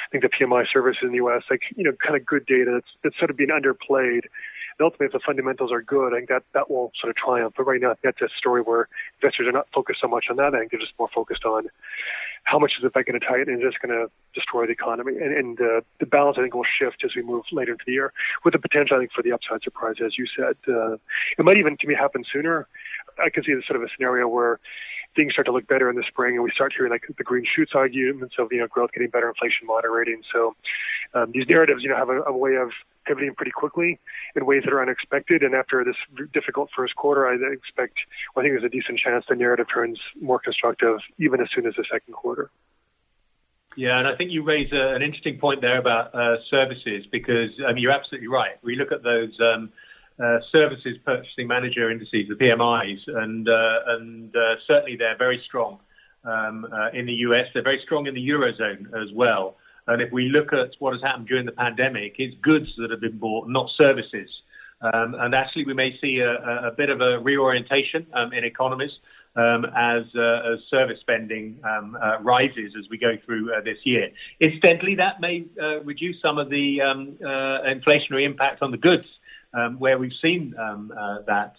I 0.08 0.10
think 0.10 0.24
the 0.24 0.30
PMI 0.30 0.64
service 0.72 0.96
in 1.02 1.10
the 1.10 1.16
U.S. 1.16 1.42
like 1.50 1.62
you 1.76 1.84
know 1.84 1.92
kind 1.92 2.16
of 2.16 2.26
good 2.26 2.46
data 2.46 2.72
that's 2.74 2.92
that's 3.02 3.18
sort 3.18 3.30
of 3.30 3.36
being 3.36 3.50
underplayed. 3.50 4.24
Ultimately, 4.80 5.06
if 5.06 5.12
the 5.12 5.20
fundamentals 5.24 5.72
are 5.72 5.82
good, 5.82 6.12
I 6.12 6.18
think 6.18 6.28
that 6.28 6.44
that 6.54 6.70
will 6.70 6.92
sort 7.00 7.10
of 7.10 7.16
triumph. 7.16 7.54
But 7.56 7.64
right 7.64 7.80
now, 7.80 7.94
that's 8.02 8.20
a 8.20 8.28
story 8.36 8.62
where 8.62 8.88
investors 9.22 9.46
are 9.46 9.52
not 9.52 9.68
focused 9.74 10.00
so 10.00 10.08
much 10.08 10.26
on 10.30 10.36
that. 10.36 10.54
I 10.54 10.60
think 10.60 10.70
they're 10.70 10.80
just 10.80 10.98
more 10.98 11.10
focused 11.14 11.44
on 11.44 11.68
how 12.44 12.58
much 12.58 12.72
is 12.76 12.82
the 12.82 12.90
Fed 12.90 13.06
going 13.06 13.20
to 13.20 13.26
tighten 13.26 13.52
and 13.52 13.62
is 13.62 13.68
just 13.72 13.82
going 13.82 13.94
to 13.94 14.10
destroy 14.34 14.66
the 14.66 14.72
economy? 14.72 15.12
And, 15.16 15.34
and 15.34 15.60
uh, 15.60 15.80
the 15.98 16.06
balance, 16.06 16.36
I 16.38 16.42
think, 16.42 16.54
will 16.54 16.64
shift 16.64 17.04
as 17.04 17.12
we 17.14 17.22
move 17.22 17.44
later 17.52 17.72
into 17.72 17.84
the 17.86 17.92
year, 17.92 18.12
with 18.44 18.52
the 18.52 18.58
potential, 18.58 18.96
I 18.96 19.00
think, 19.00 19.12
for 19.12 19.22
the 19.22 19.32
upside 19.32 19.62
surprise, 19.62 19.96
as 20.04 20.16
you 20.16 20.26
said. 20.36 20.56
Uh, 20.66 20.94
it 21.38 21.44
might 21.44 21.58
even, 21.58 21.76
to 21.78 21.86
me, 21.86 21.94
happen 21.94 22.24
sooner. 22.32 22.66
I 23.22 23.30
can 23.30 23.44
see 23.44 23.54
this 23.54 23.66
sort 23.66 23.76
of 23.76 23.82
a 23.82 23.88
scenario 23.94 24.28
where 24.28 24.60
things 25.16 25.32
start 25.32 25.46
to 25.46 25.52
look 25.52 25.66
better 25.66 25.90
in 25.90 25.96
the 25.96 26.04
spring, 26.06 26.34
and 26.34 26.44
we 26.44 26.50
start 26.54 26.72
hearing 26.76 26.92
like 26.92 27.04
the 27.16 27.24
green 27.24 27.44
shoots 27.44 27.72
arguments 27.74 28.36
of 28.38 28.52
you 28.52 28.58
know 28.58 28.66
growth 28.66 28.92
getting 28.92 29.10
better, 29.10 29.28
inflation 29.28 29.66
moderating. 29.66 30.22
So 30.32 30.54
um, 31.14 31.32
these 31.32 31.46
narratives, 31.48 31.82
you 31.82 31.88
know, 31.88 31.96
have 31.96 32.08
a, 32.08 32.22
a 32.22 32.36
way 32.36 32.54
of 32.56 32.70
pivoting 33.06 33.34
pretty 33.34 33.52
quickly 33.52 33.98
in 34.36 34.46
ways 34.46 34.62
that 34.64 34.72
are 34.72 34.82
unexpected. 34.82 35.42
And 35.42 35.54
after 35.54 35.84
this 35.84 35.96
difficult 36.32 36.70
first 36.76 36.96
quarter, 36.96 37.26
I 37.26 37.34
expect, 37.52 37.94
well, 38.34 38.44
I 38.44 38.48
think 38.48 38.60
there's 38.60 38.70
a 38.72 38.74
decent 38.74 38.98
chance 38.98 39.24
the 39.28 39.36
narrative 39.36 39.66
turns 39.72 39.98
more 40.20 40.38
constructive 40.38 40.98
even 41.18 41.40
as 41.40 41.48
soon 41.54 41.66
as 41.66 41.74
the 41.76 41.84
second 41.90 42.14
quarter. 42.14 42.50
Yeah, 43.76 43.98
and 43.98 44.08
I 44.08 44.16
think 44.16 44.32
you 44.32 44.42
raise 44.42 44.72
a, 44.72 44.94
an 44.94 45.02
interesting 45.02 45.38
point 45.38 45.60
there 45.60 45.78
about 45.78 46.14
uh, 46.14 46.36
services 46.50 47.06
because 47.12 47.50
um, 47.68 47.78
you're 47.78 47.92
absolutely 47.92 48.28
right. 48.28 48.58
We 48.62 48.74
look 48.76 48.90
at 48.90 49.02
those 49.04 49.30
um, 49.40 49.70
uh, 50.18 50.38
services 50.50 50.98
purchasing 51.04 51.46
manager 51.46 51.90
indices, 51.90 52.28
the 52.28 52.34
PMIs, 52.34 52.98
and 53.06 53.48
uh, 53.48 53.78
and 53.86 54.34
uh, 54.34 54.56
certainly 54.66 54.96
they're 54.96 55.16
very 55.16 55.40
strong 55.46 55.78
um, 56.24 56.66
uh, 56.70 56.90
in 56.92 57.06
the 57.06 57.12
US. 57.28 57.46
They're 57.54 57.62
very 57.62 57.80
strong 57.84 58.06
in 58.06 58.14
the 58.14 58.28
eurozone 58.28 58.86
as 58.88 59.12
well. 59.14 59.56
And 59.90 60.00
if 60.00 60.12
we 60.12 60.28
look 60.28 60.52
at 60.52 60.70
what 60.78 60.92
has 60.92 61.02
happened 61.02 61.26
during 61.26 61.46
the 61.46 61.52
pandemic, 61.52 62.14
it's 62.18 62.36
goods 62.42 62.68
that 62.78 62.90
have 62.90 63.00
been 63.00 63.18
bought, 63.18 63.48
not 63.48 63.68
services. 63.76 64.30
Um, 64.82 65.14
and 65.18 65.34
actually, 65.34 65.66
we 65.66 65.74
may 65.74 65.98
see 66.00 66.20
a, 66.20 66.68
a 66.68 66.70
bit 66.70 66.90
of 66.90 67.00
a 67.00 67.18
reorientation 67.18 68.06
um, 68.14 68.32
in 68.32 68.44
economies 68.44 68.92
um, 69.36 69.66
as, 69.76 70.04
uh, 70.16 70.52
as 70.52 70.60
service 70.70 70.98
spending 71.00 71.58
um, 71.64 71.96
uh, 72.00 72.20
rises 72.20 72.72
as 72.78 72.88
we 72.88 72.98
go 72.98 73.14
through 73.26 73.52
uh, 73.52 73.60
this 73.62 73.78
year. 73.84 74.10
Incidentally, 74.40 74.94
that 74.94 75.20
may 75.20 75.44
uh, 75.60 75.80
reduce 75.80 76.22
some 76.22 76.38
of 76.38 76.50
the 76.50 76.80
um, 76.80 77.16
uh, 77.20 77.66
inflationary 77.66 78.24
impact 78.24 78.62
on 78.62 78.70
the 78.70 78.78
goods. 78.78 79.06
Um, 79.52 79.80
where 79.80 79.98
we've 79.98 80.12
seen 80.22 80.54
uh, 80.56 81.16
that 81.26 81.56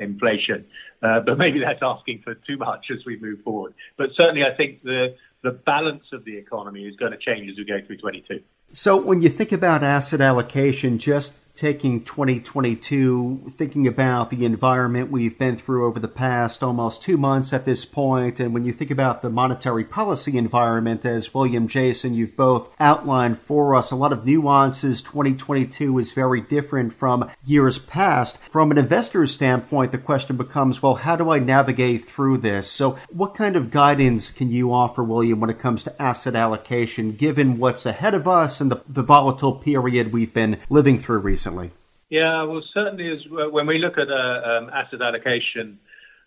inflation, 0.00 0.64
but 1.00 1.36
maybe 1.36 1.58
that's 1.58 1.82
asking 1.82 2.20
for 2.22 2.34
too 2.36 2.56
much 2.56 2.86
as 2.92 3.04
we 3.04 3.18
move 3.18 3.40
forward. 3.42 3.74
But 3.98 4.10
certainly, 4.16 4.44
I 4.44 4.56
think 4.56 4.84
the 4.84 5.16
the 5.44 5.52
balance 5.52 6.06
of 6.12 6.24
the 6.24 6.36
economy 6.36 6.84
is 6.84 6.96
going 6.96 7.12
to 7.12 7.18
change 7.18 7.48
as 7.50 7.56
we 7.58 7.64
go 7.64 7.78
through 7.86 7.98
22. 7.98 8.40
So, 8.72 8.96
when 8.96 9.20
you 9.20 9.28
think 9.28 9.52
about 9.52 9.84
asset 9.84 10.20
allocation, 10.20 10.98
just 10.98 11.34
taking 11.56 12.02
2022, 12.02 13.52
thinking 13.56 13.86
about 13.86 14.30
the 14.30 14.44
environment 14.44 15.10
we've 15.10 15.38
been 15.38 15.56
through 15.56 15.86
over 15.86 16.00
the 16.00 16.08
past 16.08 16.64
almost 16.64 17.00
two 17.00 17.16
months 17.16 17.52
at 17.52 17.64
this 17.64 17.84
point, 17.84 18.40
and 18.40 18.52
when 18.52 18.64
you 18.64 18.72
think 18.72 18.90
about 18.90 19.22
the 19.22 19.30
monetary 19.30 19.84
policy 19.84 20.36
environment, 20.36 21.04
as 21.04 21.32
William 21.32 21.68
Jason, 21.68 22.12
you've 22.12 22.36
both 22.36 22.68
outlined 22.80 23.38
for 23.38 23.76
us 23.76 23.92
a 23.92 23.96
lot 23.96 24.12
of 24.12 24.26
nuances. 24.26 25.00
2022 25.00 25.96
is 26.00 26.12
very 26.12 26.40
different 26.40 26.92
from 26.92 27.30
years 27.46 27.78
past. 27.78 28.38
From 28.38 28.72
an 28.72 28.78
investor's 28.78 29.32
standpoint, 29.32 29.92
the 29.92 29.98
question 29.98 30.36
becomes, 30.36 30.82
well, 30.82 30.96
how 30.96 31.14
do 31.14 31.30
I 31.30 31.38
navigate 31.38 32.04
through 32.04 32.38
this? 32.38 32.68
So, 32.68 32.98
what 33.10 33.36
kind 33.36 33.54
of 33.54 33.70
guidance 33.70 34.32
can 34.32 34.50
you 34.50 34.72
offer, 34.72 35.04
William, 35.04 35.38
when 35.38 35.50
it 35.50 35.60
comes 35.60 35.84
to 35.84 36.02
asset 36.02 36.34
allocation, 36.34 37.12
given 37.12 37.58
what's 37.58 37.86
ahead 37.86 38.14
of 38.14 38.26
us 38.26 38.60
and 38.60 38.72
the, 38.72 38.82
the 38.88 39.02
volatile 39.02 39.52
period 39.52 40.12
we've 40.12 40.34
been 40.34 40.58
living 40.68 40.98
through 40.98 41.18
recently? 41.18 41.43
Recently? 41.44 41.70
Yeah, 42.10 42.44
well, 42.44 42.62
certainly 42.72 43.10
as 43.10 43.18
when 43.52 43.66
we 43.66 43.78
look 43.78 43.98
at 43.98 44.08
uh, 44.10 44.14
um, 44.14 44.70
asset 44.70 45.02
allocation, 45.02 45.78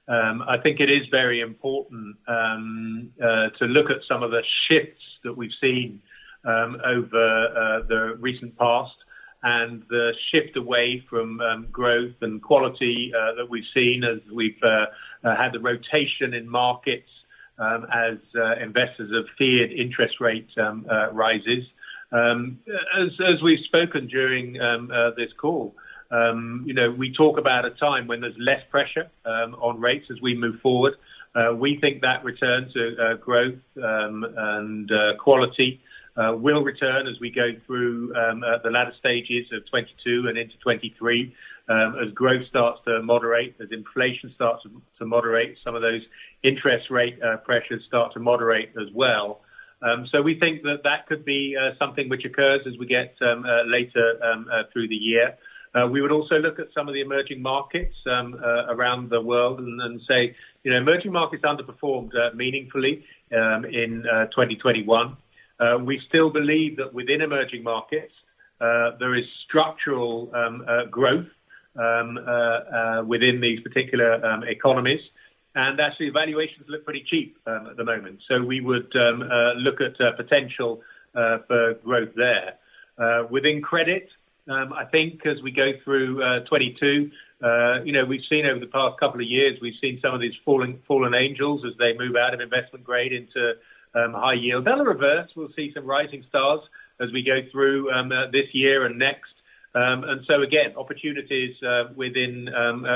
um, 0.07 0.43
I 0.47 0.57
think 0.61 0.79
it 0.79 0.89
is 0.89 1.07
very 1.11 1.41
important 1.41 2.17
um, 2.27 3.11
uh, 3.21 3.49
to 3.57 3.65
look 3.65 3.89
at 3.89 3.97
some 4.07 4.23
of 4.23 4.31
the 4.31 4.41
shifts 4.67 5.03
that 5.23 5.35
we've 5.35 5.51
seen 5.61 6.01
um, 6.45 6.77
over 6.85 7.47
uh, 7.47 7.87
the 7.87 8.17
recent 8.19 8.57
past 8.57 8.95
and 9.43 9.83
the 9.89 10.13
shift 10.31 10.57
away 10.57 11.03
from 11.09 11.39
um, 11.41 11.67
growth 11.71 12.15
and 12.21 12.41
quality 12.41 13.11
uh, 13.15 13.35
that 13.35 13.49
we've 13.49 13.67
seen 13.73 14.03
as 14.03 14.19
we've 14.33 14.61
uh, 14.63 14.85
had 15.23 15.51
the 15.53 15.59
rotation 15.59 16.33
in 16.33 16.49
markets 16.49 17.09
um, 17.59 17.85
as 17.93 18.17
investors 18.61 19.11
have 19.13 19.25
feared 19.37 19.71
interest 19.71 20.15
rate 20.19 20.47
rises. 21.11 21.63
Um, 22.11 22.59
as, 22.67 23.09
as 23.19 23.41
we've 23.43 23.63
spoken 23.65 24.07
during 24.07 24.59
um, 24.61 24.91
uh, 24.91 25.11
this 25.11 25.29
call, 25.39 25.75
um, 26.11 26.63
you 26.65 26.73
know, 26.73 26.91
we 26.91 27.11
talk 27.11 27.37
about 27.37 27.65
a 27.65 27.71
time 27.71 28.07
when 28.07 28.21
there's 28.21 28.37
less 28.39 28.61
pressure 28.69 29.09
um, 29.25 29.55
on 29.55 29.79
rates 29.79 30.05
as 30.09 30.21
we 30.21 30.35
move 30.35 30.59
forward. 30.61 30.93
Uh, 31.35 31.53
we 31.53 31.77
think 31.79 32.01
that 32.01 32.23
return 32.23 32.69
to 32.73 32.95
uh, 32.99 33.13
growth 33.15 33.59
um, 33.83 34.25
and 34.37 34.91
uh, 34.91 35.17
quality 35.19 35.81
uh, 36.15 36.33
will 36.35 36.63
return 36.63 37.07
as 37.07 37.19
we 37.19 37.29
go 37.29 37.51
through 37.65 38.15
um, 38.15 38.41
uh, 38.43 38.57
the 38.63 38.69
latter 38.69 38.93
stages 38.97 39.45
of 39.51 39.67
22 39.69 40.27
and 40.27 40.37
into 40.37 40.57
23. 40.63 41.35
as 41.69 42.11
growth 42.13 42.47
starts 42.49 42.79
to 42.85 43.03
moderate, 43.03 43.55
as 43.61 43.67
inflation 43.71 44.31
starts 44.33 44.63
to, 44.63 44.81
to 44.97 45.05
moderate, 45.05 45.57
some 45.63 45.75
of 45.75 45.81
those 45.81 46.01
interest 46.43 46.89
rate 46.89 47.19
pressures 47.43 47.83
start 47.85 48.13
to 48.13 48.19
moderate 48.19 48.69
as 48.81 48.87
well. 48.95 49.41
Um, 49.81 50.07
so 50.11 50.21
we 50.21 50.39
think 50.39 50.63
that 50.63 50.81
that 50.83 51.07
could 51.07 51.23
be 51.23 51.55
uh, 51.55 51.75
something 51.77 52.09
which 52.09 52.25
occurs 52.25 52.61
as 52.67 52.77
we 52.79 52.85
get 52.85 53.15
um, 53.21 53.45
uh, 53.45 53.63
later 53.65 54.19
um, 54.23 54.47
uh, 54.51 54.63
through 54.73 54.87
the 54.87 54.95
year. 54.95 55.37
Uh, 55.75 55.87
we 55.87 56.01
would 56.01 56.11
also 56.11 56.35
look 56.35 56.59
at 56.59 56.67
some 56.73 56.87
of 56.87 56.93
the 56.93 57.01
emerging 57.01 57.41
markets 57.41 57.95
um, 58.09 58.33
uh, 58.43 58.73
around 58.73 59.09
the 59.09 59.21
world 59.21 59.59
and, 59.59 59.79
and, 59.81 60.01
say, 60.07 60.35
you 60.63 60.71
know, 60.71 60.77
emerging 60.77 61.11
markets 61.11 61.43
underperformed 61.43 62.11
uh, 62.15 62.33
meaningfully 62.35 63.03
um, 63.31 63.65
in 63.65 64.03
2021. 64.31 65.15
we 65.85 66.01
still 66.07 66.31
believe 66.31 66.77
that 66.77 66.93
within 66.93 67.21
emerging 67.21 67.63
markets 67.63 68.13
there 68.59 69.15
is 69.15 69.25
structural 69.47 70.31
um, 70.33 70.65
growth 70.89 71.27
within 73.05 73.39
these 73.41 73.59
particular 73.59 74.41
economies 74.47 75.01
and 75.55 75.79
actually 75.79 76.09
valuations 76.09 76.65
look 76.67 76.85
pretty 76.85 77.03
cheap 77.09 77.37
um, 77.47 77.67
at 77.71 77.77
the 77.77 77.83
moment. 77.83 78.19
So 78.27 78.43
we 78.43 78.61
would 78.61 78.93
um, 78.95 79.23
uh, 79.23 79.53
look 79.53 79.81
at 79.81 79.99
uh, 79.99 80.11
potential 80.15 80.81
uh, 81.15 81.39
for 81.47 81.73
growth 81.83 82.13
there. 82.15 82.53
Uh, 82.97 83.27
within 83.29 83.61
credit, 83.61 84.09
um, 84.49 84.71
I 84.73 84.85
think 84.85 85.25
as 85.25 85.41
we 85.43 85.51
go 85.51 85.71
through 85.83 86.23
uh, 86.23 86.39
22, 86.45 87.11
uh, 87.43 87.83
you 87.83 87.91
know, 87.91 88.05
we've 88.05 88.21
seen 88.29 88.45
over 88.45 88.59
the 88.59 88.67
past 88.67 88.99
couple 88.99 89.19
of 89.19 89.27
years, 89.27 89.57
we've 89.61 89.77
seen 89.81 89.99
some 90.01 90.13
of 90.13 90.21
these 90.21 90.33
fallen, 90.45 90.79
fallen 90.87 91.13
angels 91.13 91.63
as 91.65 91.73
they 91.77 91.97
move 91.97 92.15
out 92.15 92.33
of 92.33 92.39
investment 92.39 92.83
grade 92.83 93.13
into 93.13 93.53
um, 93.95 94.13
high 94.13 94.33
yield. 94.33 94.65
They'll 94.65 94.83
reverse. 94.83 95.29
We'll 95.35 95.51
see 95.55 95.71
some 95.73 95.85
rising 95.85 96.23
stars 96.29 96.61
as 96.99 97.11
we 97.13 97.23
go 97.23 97.39
through 97.51 97.91
um, 97.91 98.09
this 98.31 98.47
year 98.53 98.85
and 98.85 98.97
next. 98.97 99.33
Um, 99.75 100.03
and 100.03 100.21
so 100.27 100.41
again, 100.41 100.73
opportunities 100.75 101.55
within 101.95 102.49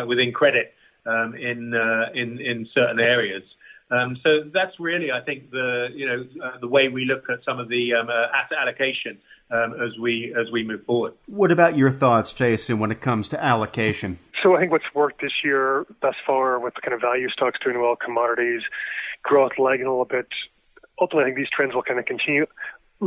within 0.07 0.31
credit 0.31 0.73
um, 1.05 1.35
in, 1.35 1.73
uh, 1.73 2.11
in 2.13 2.39
in 2.39 2.67
certain 2.73 2.99
areas. 2.99 3.43
Um, 3.91 4.17
so 4.23 4.49
that's 4.53 4.79
really, 4.79 5.11
I 5.11 5.19
think, 5.21 5.51
the 5.51 5.87
you 5.93 6.07
know 6.07 6.25
uh, 6.43 6.59
the 6.59 6.67
way 6.67 6.87
we 6.87 7.05
look 7.05 7.29
at 7.29 7.43
some 7.43 7.59
of 7.59 7.67
the 7.67 7.93
um, 7.93 8.07
uh, 8.07 8.27
asset 8.33 8.57
allocation 8.61 9.19
um, 9.51 9.73
as 9.73 9.99
we 9.99 10.33
as 10.39 10.51
we 10.51 10.63
move 10.63 10.85
forward. 10.85 11.13
What 11.27 11.51
about 11.51 11.75
your 11.75 11.91
thoughts, 11.91 12.31
Jason, 12.31 12.79
when 12.79 12.91
it 12.91 13.01
comes 13.01 13.27
to 13.29 13.43
allocation? 13.43 14.17
So 14.41 14.55
I 14.55 14.61
think 14.61 14.71
what's 14.71 14.95
worked 14.95 15.21
this 15.21 15.43
year 15.43 15.85
thus 16.01 16.15
far 16.25 16.59
with 16.59 16.73
the 16.75 16.81
kind 16.81 16.93
of 16.93 17.01
value 17.01 17.29
stocks 17.29 17.59
doing 17.63 17.79
well, 17.81 17.95
commodities, 17.95 18.61
growth 19.23 19.51
lagging 19.59 19.85
a 19.85 19.89
little 19.89 20.05
bit. 20.05 20.27
Ultimately, 20.99 21.23
I 21.23 21.27
think 21.27 21.37
these 21.37 21.51
trends 21.53 21.75
will 21.75 21.83
kind 21.83 21.99
of 21.99 22.05
continue 22.05 22.43
at 22.43 22.47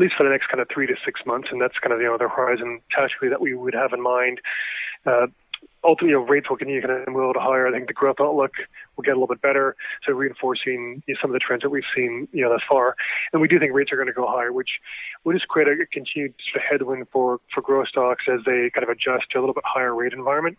least 0.01 0.15
for 0.19 0.25
the 0.25 0.31
next 0.31 0.49
kind 0.49 0.61
of 0.61 0.69
three 0.73 0.87
to 0.87 0.95
six 1.05 1.21
months, 1.25 1.49
and 1.51 1.61
that's 1.63 1.79
kind 1.79 1.93
of 1.93 2.01
you 2.01 2.07
know 2.07 2.19
the 2.19 2.29
horizon 2.29 2.81
tactically 2.95 3.31
that 3.31 3.41
we 3.41 3.55
would 3.55 3.75
have 3.75 3.93
in 3.93 4.03
mind. 4.03 4.41
Uh, 5.07 5.27
ultimately, 5.85 6.15
rates 6.15 6.49
will 6.49 6.57
continue 6.57 6.81
to 6.81 7.05
move 7.09 7.25
a 7.25 7.27
little 7.27 7.43
higher. 7.43 7.67
I 7.67 7.73
think 7.73 7.89
the 7.89 7.93
growth 7.95 8.17
outlook 8.21 8.53
will 8.97 9.03
get 9.03 9.13
a 9.13 9.15
little 9.15 9.27
bit 9.27 9.43
better, 9.43 9.77
so 10.07 10.13
reinforcing 10.13 11.03
you 11.07 11.15
know, 11.15 11.19
some 11.21 11.31
of 11.31 11.35
the 11.35 11.39
trends 11.39 11.63
that 11.63 11.71
we've 11.71 11.83
seen, 11.95 12.29
you 12.33 12.43
know, 12.43 12.51
thus 12.51 12.63
far. 12.69 12.97
And 13.33 13.43
we 13.43 13.49
do 13.49 13.59
think 13.59 13.73
rates 13.73 13.93
are 13.93 13.97
going 13.97 14.09
to 14.09 14.13
go 14.13 14.27
higher, 14.27 14.53
which 14.53 14.71
will 15.25 15.33
just 15.33 15.49
create 15.49 15.69
a 15.69 15.87
continued 15.87 16.35
headwind 16.69 17.07
for 17.13 17.41
for 17.53 17.61
growth 17.61 17.89
stocks 17.89 18.25
as 18.33 18.41
they 18.47 18.71
kind 18.75 18.85
of 18.85 18.89
adjust 18.89 19.31
to 19.31 19.39
a 19.39 19.41
little 19.41 19.55
bit 19.55 19.65
higher 19.67 19.95
rate 19.95 20.13
environment. 20.13 20.59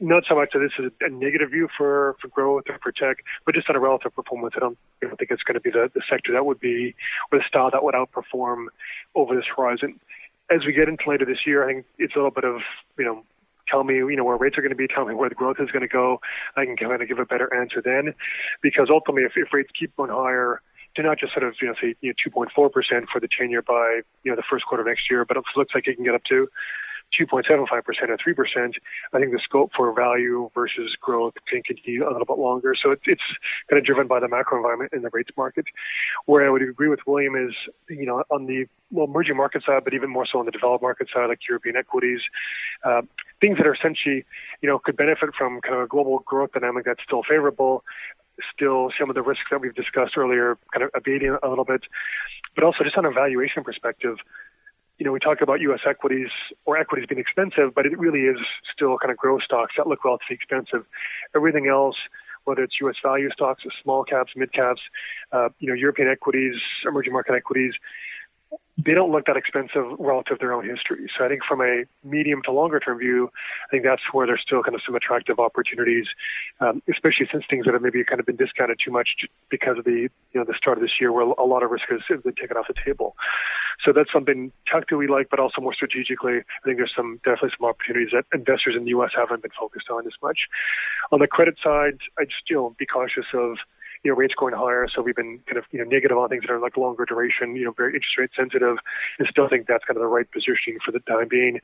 Not 0.00 0.22
so 0.28 0.36
much 0.36 0.50
that 0.52 0.60
this 0.60 0.72
is 0.78 0.92
a 1.00 1.08
negative 1.08 1.50
view 1.50 1.68
for, 1.76 2.14
for 2.20 2.28
growth 2.28 2.64
or 2.68 2.78
for 2.80 2.92
tech, 2.92 3.24
but 3.44 3.56
just 3.56 3.68
on 3.68 3.74
a 3.74 3.80
relative 3.80 4.14
performance. 4.14 4.54
I 4.56 4.60
don't, 4.60 4.78
I 5.02 5.06
don't 5.06 5.16
think 5.16 5.32
it's 5.32 5.42
going 5.42 5.56
to 5.56 5.60
be 5.60 5.70
the, 5.70 5.90
the 5.92 6.02
sector 6.08 6.32
that 6.34 6.46
would 6.46 6.60
be, 6.60 6.94
or 7.32 7.38
the 7.40 7.44
style 7.48 7.68
that 7.72 7.82
would 7.82 7.96
outperform 7.96 8.66
over 9.16 9.34
this 9.34 9.46
horizon 9.56 9.98
as 10.50 10.64
we 10.64 10.72
get 10.72 10.88
into 10.88 11.08
later 11.08 11.24
this 11.24 11.46
year, 11.46 11.64
I 11.64 11.72
think 11.72 11.86
it's 11.98 12.14
a 12.14 12.18
little 12.18 12.30
bit 12.30 12.44
of, 12.44 12.60
you 12.98 13.04
know, 13.04 13.24
tell 13.70 13.84
me, 13.84 13.96
you 13.96 14.16
know, 14.16 14.24
where 14.24 14.36
rates 14.36 14.56
are 14.58 14.62
going 14.62 14.70
to 14.70 14.76
be, 14.76 14.86
tell 14.86 15.04
me 15.04 15.14
where 15.14 15.28
the 15.28 15.34
growth 15.34 15.56
is 15.60 15.70
going 15.70 15.82
to 15.82 15.88
go. 15.88 16.20
I 16.56 16.64
can 16.64 16.76
kind 16.76 17.00
of 17.00 17.08
give 17.08 17.18
a 17.18 17.26
better 17.26 17.52
answer 17.54 17.82
then, 17.84 18.14
because 18.62 18.88
ultimately, 18.90 19.24
if, 19.24 19.32
if 19.36 19.52
rates 19.52 19.70
keep 19.78 19.96
going 19.96 20.10
higher, 20.10 20.60
to 20.96 21.02
not 21.02 21.18
just 21.18 21.32
sort 21.32 21.44
of, 21.44 21.54
you 21.60 21.68
know, 21.68 21.74
say, 21.80 21.94
you 22.00 22.12
know, 22.26 22.42
2.4% 22.44 22.48
for 23.12 23.20
the 23.20 23.28
10 23.28 23.50
year 23.50 23.62
by, 23.62 24.00
you 24.24 24.32
know, 24.32 24.36
the 24.36 24.42
first 24.50 24.66
quarter 24.66 24.82
of 24.82 24.88
next 24.88 25.10
year, 25.10 25.24
but 25.24 25.36
it 25.36 25.44
looks 25.56 25.74
like 25.74 25.86
it 25.86 25.94
can 25.94 26.04
get 26.04 26.14
up 26.14 26.24
to 26.28 26.48
2.75% 27.18 27.70
or 27.70 27.82
3%, 27.84 28.72
I 29.12 29.18
think 29.18 29.32
the 29.32 29.40
scope 29.42 29.72
for 29.76 29.92
value 29.92 30.50
versus 30.54 30.96
growth 31.00 31.34
can 31.50 31.62
continue 31.62 32.04
a 32.04 32.10
little 32.10 32.26
bit 32.26 32.38
longer. 32.38 32.74
So 32.80 32.90
it, 32.90 33.00
it's 33.04 33.22
kind 33.68 33.78
of 33.78 33.84
driven 33.84 34.06
by 34.06 34.20
the 34.20 34.28
macro 34.28 34.58
environment 34.58 34.92
in 34.92 35.02
the 35.02 35.10
rates 35.12 35.30
market. 35.36 35.66
Where 36.26 36.46
I 36.46 36.50
would 36.50 36.62
agree 36.62 36.88
with 36.88 37.00
William 37.06 37.34
is, 37.34 37.54
you 37.88 38.06
know, 38.06 38.24
on 38.30 38.46
the 38.46 38.66
well, 38.90 39.06
emerging 39.06 39.36
market 39.36 39.62
side, 39.64 39.84
but 39.84 39.94
even 39.94 40.10
more 40.10 40.26
so 40.30 40.38
on 40.38 40.46
the 40.46 40.50
developed 40.50 40.82
market 40.82 41.08
side, 41.12 41.26
like 41.28 41.40
European 41.48 41.76
equities, 41.76 42.20
uh, 42.84 43.02
things 43.40 43.58
that 43.58 43.66
are 43.66 43.74
essentially, 43.74 44.24
you 44.60 44.68
know, 44.68 44.78
could 44.78 44.96
benefit 44.96 45.30
from 45.36 45.60
kind 45.60 45.74
of 45.74 45.82
a 45.82 45.86
global 45.86 46.20
growth 46.20 46.52
dynamic 46.52 46.84
that's 46.84 47.02
still 47.04 47.22
favorable, 47.28 47.84
still 48.54 48.90
some 48.98 49.10
of 49.10 49.14
the 49.14 49.22
risks 49.22 49.44
that 49.50 49.60
we've 49.60 49.74
discussed 49.74 50.16
earlier 50.16 50.58
kind 50.72 50.84
of 50.84 50.90
abating 50.94 51.36
a 51.42 51.48
little 51.48 51.64
bit, 51.64 51.82
but 52.54 52.64
also 52.64 52.84
just 52.84 52.96
on 52.96 53.04
a 53.04 53.10
valuation 53.10 53.64
perspective, 53.64 54.16
you 54.98 55.06
know, 55.06 55.12
we 55.12 55.20
talk 55.20 55.40
about 55.40 55.60
U.S. 55.60 55.80
equities 55.88 56.28
or 56.66 56.76
equities 56.76 57.06
being 57.08 57.20
expensive, 57.20 57.74
but 57.74 57.86
it 57.86 57.96
really 57.98 58.20
is 58.20 58.38
still 58.74 58.98
kind 58.98 59.12
of 59.12 59.16
growth 59.16 59.42
stocks 59.44 59.74
that 59.76 59.86
look 59.86 60.04
relatively 60.04 60.34
expensive. 60.34 60.84
Everything 61.36 61.68
else, 61.68 61.96
whether 62.44 62.62
it's 62.62 62.74
U.S. 62.80 62.96
value 63.02 63.30
stocks, 63.30 63.62
small 63.82 64.02
caps, 64.04 64.32
mid 64.34 64.52
caps, 64.52 64.80
uh, 65.32 65.50
you 65.60 65.68
know, 65.68 65.74
European 65.74 66.08
equities, 66.08 66.56
emerging 66.84 67.12
market 67.12 67.34
equities, 67.34 67.74
they 68.78 68.94
don't 68.94 69.10
look 69.10 69.26
that 69.26 69.36
expensive 69.36 69.84
relative 69.98 70.38
to 70.38 70.46
their 70.46 70.52
own 70.52 70.64
history. 70.64 71.10
So 71.18 71.24
I 71.24 71.28
think 71.28 71.42
from 71.46 71.60
a 71.60 71.82
medium 72.04 72.42
to 72.44 72.52
longer 72.52 72.78
term 72.78 72.98
view, 72.98 73.28
I 73.66 73.70
think 73.70 73.82
that's 73.82 74.02
where 74.12 74.26
there's 74.26 74.40
still 74.40 74.62
kind 74.62 74.76
of 74.76 74.82
some 74.86 74.94
attractive 74.94 75.40
opportunities, 75.40 76.06
um, 76.60 76.80
especially 76.88 77.26
since 77.30 77.44
things 77.50 77.66
that 77.66 77.74
have 77.74 77.82
maybe 77.82 78.04
kind 78.04 78.20
of 78.20 78.26
been 78.26 78.36
discounted 78.36 78.78
too 78.82 78.92
much 78.92 79.08
because 79.50 79.78
of 79.78 79.84
the 79.84 80.08
you 80.32 80.36
know 80.36 80.44
the 80.44 80.54
start 80.56 80.78
of 80.78 80.82
this 80.82 80.92
year 81.00 81.12
where 81.12 81.24
a 81.24 81.44
lot 81.44 81.62
of 81.64 81.70
risk 81.70 81.84
has 81.90 82.00
been 82.22 82.34
taken 82.34 82.56
off 82.56 82.66
the 82.68 82.74
table. 82.84 83.16
So 83.84 83.92
that's 83.92 84.12
something 84.12 84.52
tactically 84.66 84.98
we 84.98 85.08
like, 85.08 85.28
but 85.30 85.38
also 85.38 85.60
more 85.60 85.74
strategically, 85.74 86.38
I 86.38 86.62
think 86.64 86.78
there's 86.78 86.92
some 86.96 87.16
definitely 87.24 87.50
some 87.58 87.68
opportunities 87.68 88.10
that 88.12 88.26
investors 88.32 88.74
in 88.76 88.84
the 88.84 88.90
U.S. 88.90 89.10
haven't 89.14 89.42
been 89.42 89.52
focused 89.58 89.90
on 89.90 90.06
as 90.06 90.14
much. 90.22 90.46
On 91.12 91.20
the 91.20 91.28
credit 91.28 91.56
side, 91.62 91.98
I 92.18 92.24
just 92.24 92.42
still 92.44 92.74
be 92.78 92.86
cautious 92.86 93.26
of 93.34 93.58
you 94.02 94.10
know, 94.10 94.16
rates 94.16 94.34
going 94.38 94.54
higher. 94.54 94.86
So 94.94 95.02
we've 95.02 95.16
been 95.16 95.40
kind 95.46 95.58
of, 95.58 95.64
you 95.70 95.78
know, 95.78 95.84
negative 95.84 96.16
on 96.16 96.28
things 96.28 96.42
that 96.46 96.52
are 96.52 96.60
like 96.60 96.76
longer 96.76 97.04
duration, 97.04 97.56
you 97.56 97.64
know, 97.64 97.72
very 97.72 97.94
interest 97.94 98.18
rate 98.18 98.30
sensitive 98.36 98.76
and 99.18 99.28
still 99.30 99.48
think 99.48 99.66
that's 99.66 99.84
kind 99.84 99.96
of 99.96 100.02
the 100.02 100.08
right 100.08 100.30
positioning 100.30 100.78
for 100.84 100.92
the 100.92 101.00
time 101.00 101.28
being. 101.28 101.60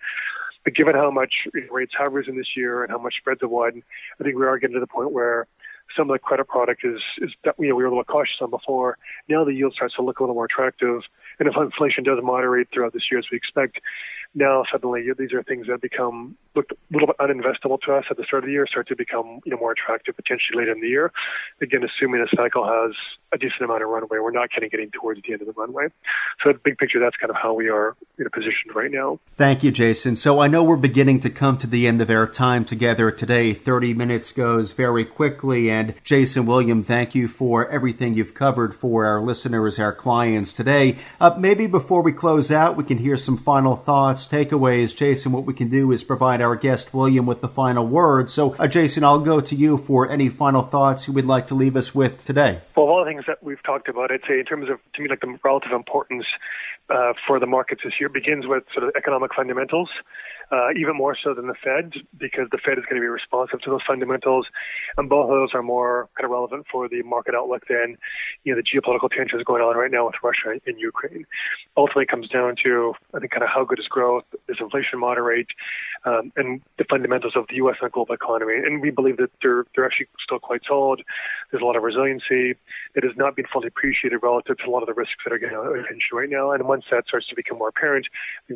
But 0.64 0.74
given 0.74 0.94
how 0.94 1.10
much 1.10 1.34
rates 1.70 1.92
have 1.98 2.12
risen 2.12 2.36
this 2.36 2.56
year 2.56 2.82
and 2.82 2.90
how 2.90 2.98
much 2.98 3.14
spreads 3.18 3.42
have 3.42 3.50
widened, 3.50 3.82
I 4.18 4.24
think 4.24 4.36
we 4.36 4.46
are 4.46 4.58
getting 4.58 4.74
to 4.74 4.80
the 4.80 4.86
point 4.86 5.12
where 5.12 5.46
some 5.94 6.08
of 6.08 6.14
the 6.14 6.18
credit 6.18 6.48
product 6.48 6.82
is, 6.84 7.00
is 7.18 7.30
that, 7.44 7.54
you 7.58 7.68
know, 7.68 7.76
we 7.76 7.82
were 7.82 7.88
a 7.88 7.90
little 7.90 8.04
cautious 8.04 8.36
on 8.40 8.50
before. 8.50 8.96
Now 9.28 9.44
the 9.44 9.52
yield 9.52 9.74
starts 9.74 9.94
to 9.96 10.02
look 10.02 10.18
a 10.18 10.22
little 10.22 10.34
more 10.34 10.46
attractive. 10.46 11.02
And 11.38 11.48
if 11.48 11.54
inflation 11.56 12.04
does 12.04 12.18
moderate 12.22 12.68
throughout 12.72 12.94
this 12.94 13.02
year 13.10 13.18
as 13.18 13.26
we 13.30 13.36
expect, 13.36 13.80
now 14.34 14.64
suddenly 14.72 15.06
these 15.18 15.32
are 15.34 15.42
things 15.42 15.66
that 15.68 15.82
become 15.82 16.36
looked 16.54 16.72
a 16.72 16.76
little 16.92 17.08
bit 17.08 17.18
uninvestable 17.18 17.80
to 17.82 17.94
us 17.94 18.04
at 18.10 18.16
the 18.16 18.24
start 18.24 18.44
of 18.44 18.46
the 18.46 18.52
year, 18.52 18.66
start 18.66 18.88
to 18.88 18.96
become 18.96 19.40
you 19.44 19.52
know 19.52 19.58
more 19.58 19.72
attractive 19.72 20.16
potentially 20.16 20.58
later 20.58 20.72
in 20.72 20.80
the 20.80 20.88
year. 20.88 21.12
Again, 21.60 21.82
assuming 21.84 22.20
the 22.20 22.36
cycle 22.36 22.64
has 22.64 22.94
a 23.32 23.38
decent 23.38 23.62
amount 23.62 23.82
of 23.82 23.88
runway, 23.88 24.18
we're 24.18 24.30
not 24.30 24.50
kind 24.50 24.64
of 24.64 24.70
getting 24.70 24.90
towards 24.90 25.20
the 25.22 25.32
end 25.32 25.42
of 25.42 25.46
the 25.46 25.52
runway. 25.54 25.88
So, 26.42 26.52
the 26.52 26.58
big 26.62 26.78
picture, 26.78 27.00
that's 27.00 27.16
kind 27.16 27.30
of 27.30 27.36
how 27.36 27.54
we 27.54 27.68
are 27.68 27.96
in 28.18 28.26
a 28.26 28.30
position 28.30 28.70
right 28.74 28.90
now. 28.90 29.18
Thank 29.36 29.64
you, 29.64 29.70
Jason. 29.70 30.16
So, 30.16 30.40
I 30.40 30.46
know 30.46 30.62
we're 30.62 30.76
beginning 30.76 31.20
to 31.20 31.30
come 31.30 31.58
to 31.58 31.66
the 31.66 31.86
end 31.86 32.00
of 32.00 32.10
our 32.10 32.26
time 32.26 32.64
together 32.64 33.10
today. 33.10 33.54
Thirty 33.54 33.94
minutes 33.94 34.32
goes 34.32 34.72
very 34.72 35.04
quickly, 35.04 35.70
and 35.70 35.94
Jason 36.04 36.46
William, 36.46 36.82
thank 36.82 37.14
you 37.14 37.28
for 37.28 37.68
everything 37.68 38.14
you've 38.14 38.34
covered 38.34 38.74
for 38.74 39.06
our 39.06 39.20
listeners, 39.20 39.78
our 39.78 39.92
clients 39.92 40.52
today. 40.52 40.98
Uh, 41.20 41.34
maybe 41.38 41.66
before 41.66 42.02
we 42.02 42.12
close 42.12 42.50
out, 42.50 42.76
we 42.76 42.84
can 42.84 42.98
hear 42.98 43.16
some 43.16 43.36
final 43.36 43.76
thoughts 43.76 44.26
takeaways. 44.26 44.94
Jason, 44.94 45.32
what 45.32 45.44
we 45.44 45.54
can 45.54 45.68
do 45.68 45.90
is 45.90 46.04
provide 46.04 46.40
our 46.44 46.54
guest 46.54 46.94
William 46.94 47.26
with 47.26 47.40
the 47.40 47.48
final 47.48 47.86
word. 47.86 48.30
So, 48.30 48.54
uh, 48.54 48.68
Jason, 48.68 49.02
I'll 49.02 49.18
go 49.18 49.40
to 49.40 49.54
you 49.56 49.78
for 49.78 50.08
any 50.08 50.28
final 50.28 50.62
thoughts 50.62 51.08
you 51.08 51.14
would 51.14 51.26
like 51.26 51.48
to 51.48 51.54
leave 51.54 51.74
us 51.74 51.94
with 51.94 52.24
today. 52.24 52.60
Well, 52.76 52.86
of 52.86 52.90
all 52.90 53.04
the 53.04 53.10
things 53.10 53.24
that 53.26 53.42
we've 53.42 53.62
talked 53.62 53.88
about, 53.88 54.12
I'd 54.12 54.20
say 54.28 54.38
in 54.38 54.44
terms 54.44 54.70
of, 54.70 54.78
to 54.94 55.02
me, 55.02 55.08
like 55.08 55.20
the 55.20 55.38
relative 55.42 55.72
importance 55.72 56.26
uh, 56.90 57.14
for 57.26 57.40
the 57.40 57.46
markets 57.46 57.80
this 57.82 57.94
year 57.98 58.08
begins 58.08 58.46
with 58.46 58.62
sort 58.72 58.86
of 58.86 58.92
economic 58.96 59.34
fundamentals 59.34 59.88
uh, 60.50 60.70
even 60.76 60.96
more 60.96 61.16
so 61.22 61.34
than 61.34 61.46
the 61.46 61.54
Fed, 61.54 61.94
because 62.18 62.48
the 62.50 62.58
Fed 62.58 62.78
is 62.78 62.84
going 62.84 62.96
to 62.96 63.00
be 63.00 63.08
responsive 63.08 63.60
to 63.62 63.70
those 63.70 63.80
fundamentals, 63.86 64.46
and 64.96 65.08
both 65.08 65.24
of 65.24 65.30
those 65.30 65.50
are 65.54 65.62
more 65.62 66.08
kind 66.16 66.24
of 66.24 66.30
relevant 66.30 66.66
for 66.70 66.88
the 66.88 67.02
market 67.02 67.34
outlook 67.34 67.62
than 67.68 67.96
you 68.44 68.54
know 68.54 68.60
the 68.60 68.66
geopolitical 68.66 69.10
tensions 69.10 69.42
going 69.44 69.62
on 69.62 69.76
right 69.76 69.90
now 69.90 70.06
with 70.06 70.14
Russia 70.22 70.60
and 70.66 70.78
Ukraine. 70.78 71.26
Ultimately, 71.76 72.04
it 72.04 72.08
comes 72.08 72.28
down 72.28 72.56
to 72.64 72.92
I 73.14 73.20
think 73.20 73.32
kind 73.32 73.42
of 73.42 73.48
how 73.48 73.64
good 73.64 73.78
is 73.78 73.88
growth, 73.88 74.24
does 74.46 74.58
inflation 74.60 75.00
moderate, 75.00 75.48
um, 76.04 76.32
and 76.36 76.60
the 76.78 76.84
fundamentals 76.88 77.34
of 77.36 77.46
the 77.48 77.56
U.S. 77.56 77.76
and 77.80 77.90
global 77.92 78.14
economy. 78.14 78.54
And 78.54 78.80
we 78.80 78.90
believe 78.90 79.16
that 79.18 79.30
they're 79.42 79.64
they're 79.74 79.86
actually 79.86 80.06
still 80.24 80.38
quite 80.38 80.62
solid. 80.66 81.02
There's 81.50 81.62
a 81.62 81.66
lot 81.66 81.76
of 81.76 81.82
resiliency. 81.82 82.56
It 82.94 83.04
has 83.04 83.16
not 83.16 83.36
been 83.36 83.46
fully 83.52 83.68
appreciated 83.68 84.18
relative 84.22 84.58
to 84.58 84.64
a 84.66 84.70
lot 84.70 84.82
of 84.82 84.86
the 84.86 84.94
risks 84.94 85.16
that 85.24 85.32
are 85.32 85.38
getting 85.38 85.56
attention 85.56 86.12
right 86.12 86.28
now. 86.28 86.52
And 86.52 86.66
once 86.68 86.84
that 86.90 87.06
starts 87.06 87.28
to 87.28 87.36
become 87.36 87.58
more 87.58 87.68
apparent, 87.68 88.06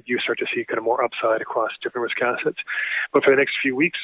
you 0.05 0.19
start 0.19 0.39
to 0.39 0.47
see 0.55 0.65
kind 0.65 0.79
of 0.79 0.85
more 0.85 1.03
upside 1.03 1.41
across 1.41 1.71
different 1.83 2.05
risk 2.05 2.21
assets. 2.23 2.59
But 3.13 3.25
for 3.25 3.31
the 3.31 3.37
next 3.37 3.57
few 3.63 3.75
weeks, 3.75 3.99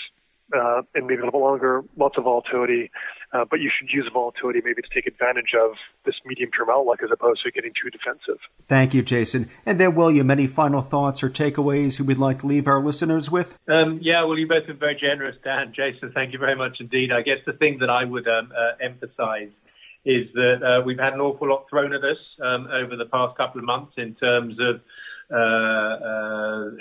uh, 0.52 0.82
and 0.94 1.06
maybe 1.06 1.22
a 1.22 1.24
little 1.24 1.38
bit 1.40 1.44
longer, 1.44 1.84
lots 1.96 2.18
of 2.18 2.24
volatility, 2.24 2.90
uh, 3.32 3.44
but 3.48 3.60
you 3.60 3.70
should 3.70 3.88
use 3.92 4.08
volatility 4.12 4.60
maybe 4.64 4.82
to 4.82 4.88
take 4.92 5.06
advantage 5.06 5.54
of 5.58 5.72
this 6.04 6.14
medium-term 6.24 6.68
outlook 6.70 7.02
as 7.02 7.10
opposed 7.12 7.42
to 7.44 7.50
getting 7.50 7.72
too 7.80 7.90
defensive. 7.90 8.40
Thank 8.68 8.94
you, 8.94 9.02
Jason. 9.02 9.48
And 9.64 9.80
then, 9.80 9.94
William, 9.94 10.30
any 10.30 10.46
final 10.46 10.82
thoughts 10.82 11.22
or 11.22 11.30
takeaways 11.30 11.98
you 11.98 12.04
would 12.04 12.18
like 12.18 12.40
to 12.40 12.46
leave 12.46 12.66
our 12.66 12.82
listeners 12.82 13.30
with? 13.30 13.56
Um, 13.68 13.98
yeah, 14.02 14.24
well, 14.24 14.38
you 14.38 14.46
both 14.46 14.66
have 14.66 14.74
both 14.74 14.78
been 14.78 14.78
very 14.78 14.98
generous, 15.00 15.36
Dan. 15.42 15.72
Jason, 15.74 16.12
thank 16.12 16.32
you 16.32 16.38
very 16.38 16.56
much 16.56 16.78
indeed. 16.80 17.10
I 17.12 17.22
guess 17.22 17.38
the 17.46 17.52
thing 17.52 17.78
that 17.80 17.90
I 17.90 18.04
would 18.04 18.26
um, 18.26 18.52
uh, 18.52 18.84
emphasize 18.84 19.50
is 20.04 20.26
that 20.34 20.60
uh, 20.62 20.84
we've 20.84 20.98
had 20.98 21.14
an 21.14 21.20
awful 21.20 21.48
lot 21.48 21.66
thrown 21.70 21.94
at 21.94 22.04
us 22.04 22.18
um, 22.42 22.68
over 22.72 22.96
the 22.96 23.06
past 23.06 23.36
couple 23.36 23.58
of 23.58 23.64
months 23.64 23.94
in 23.96 24.14
terms 24.14 24.56
of 24.60 24.80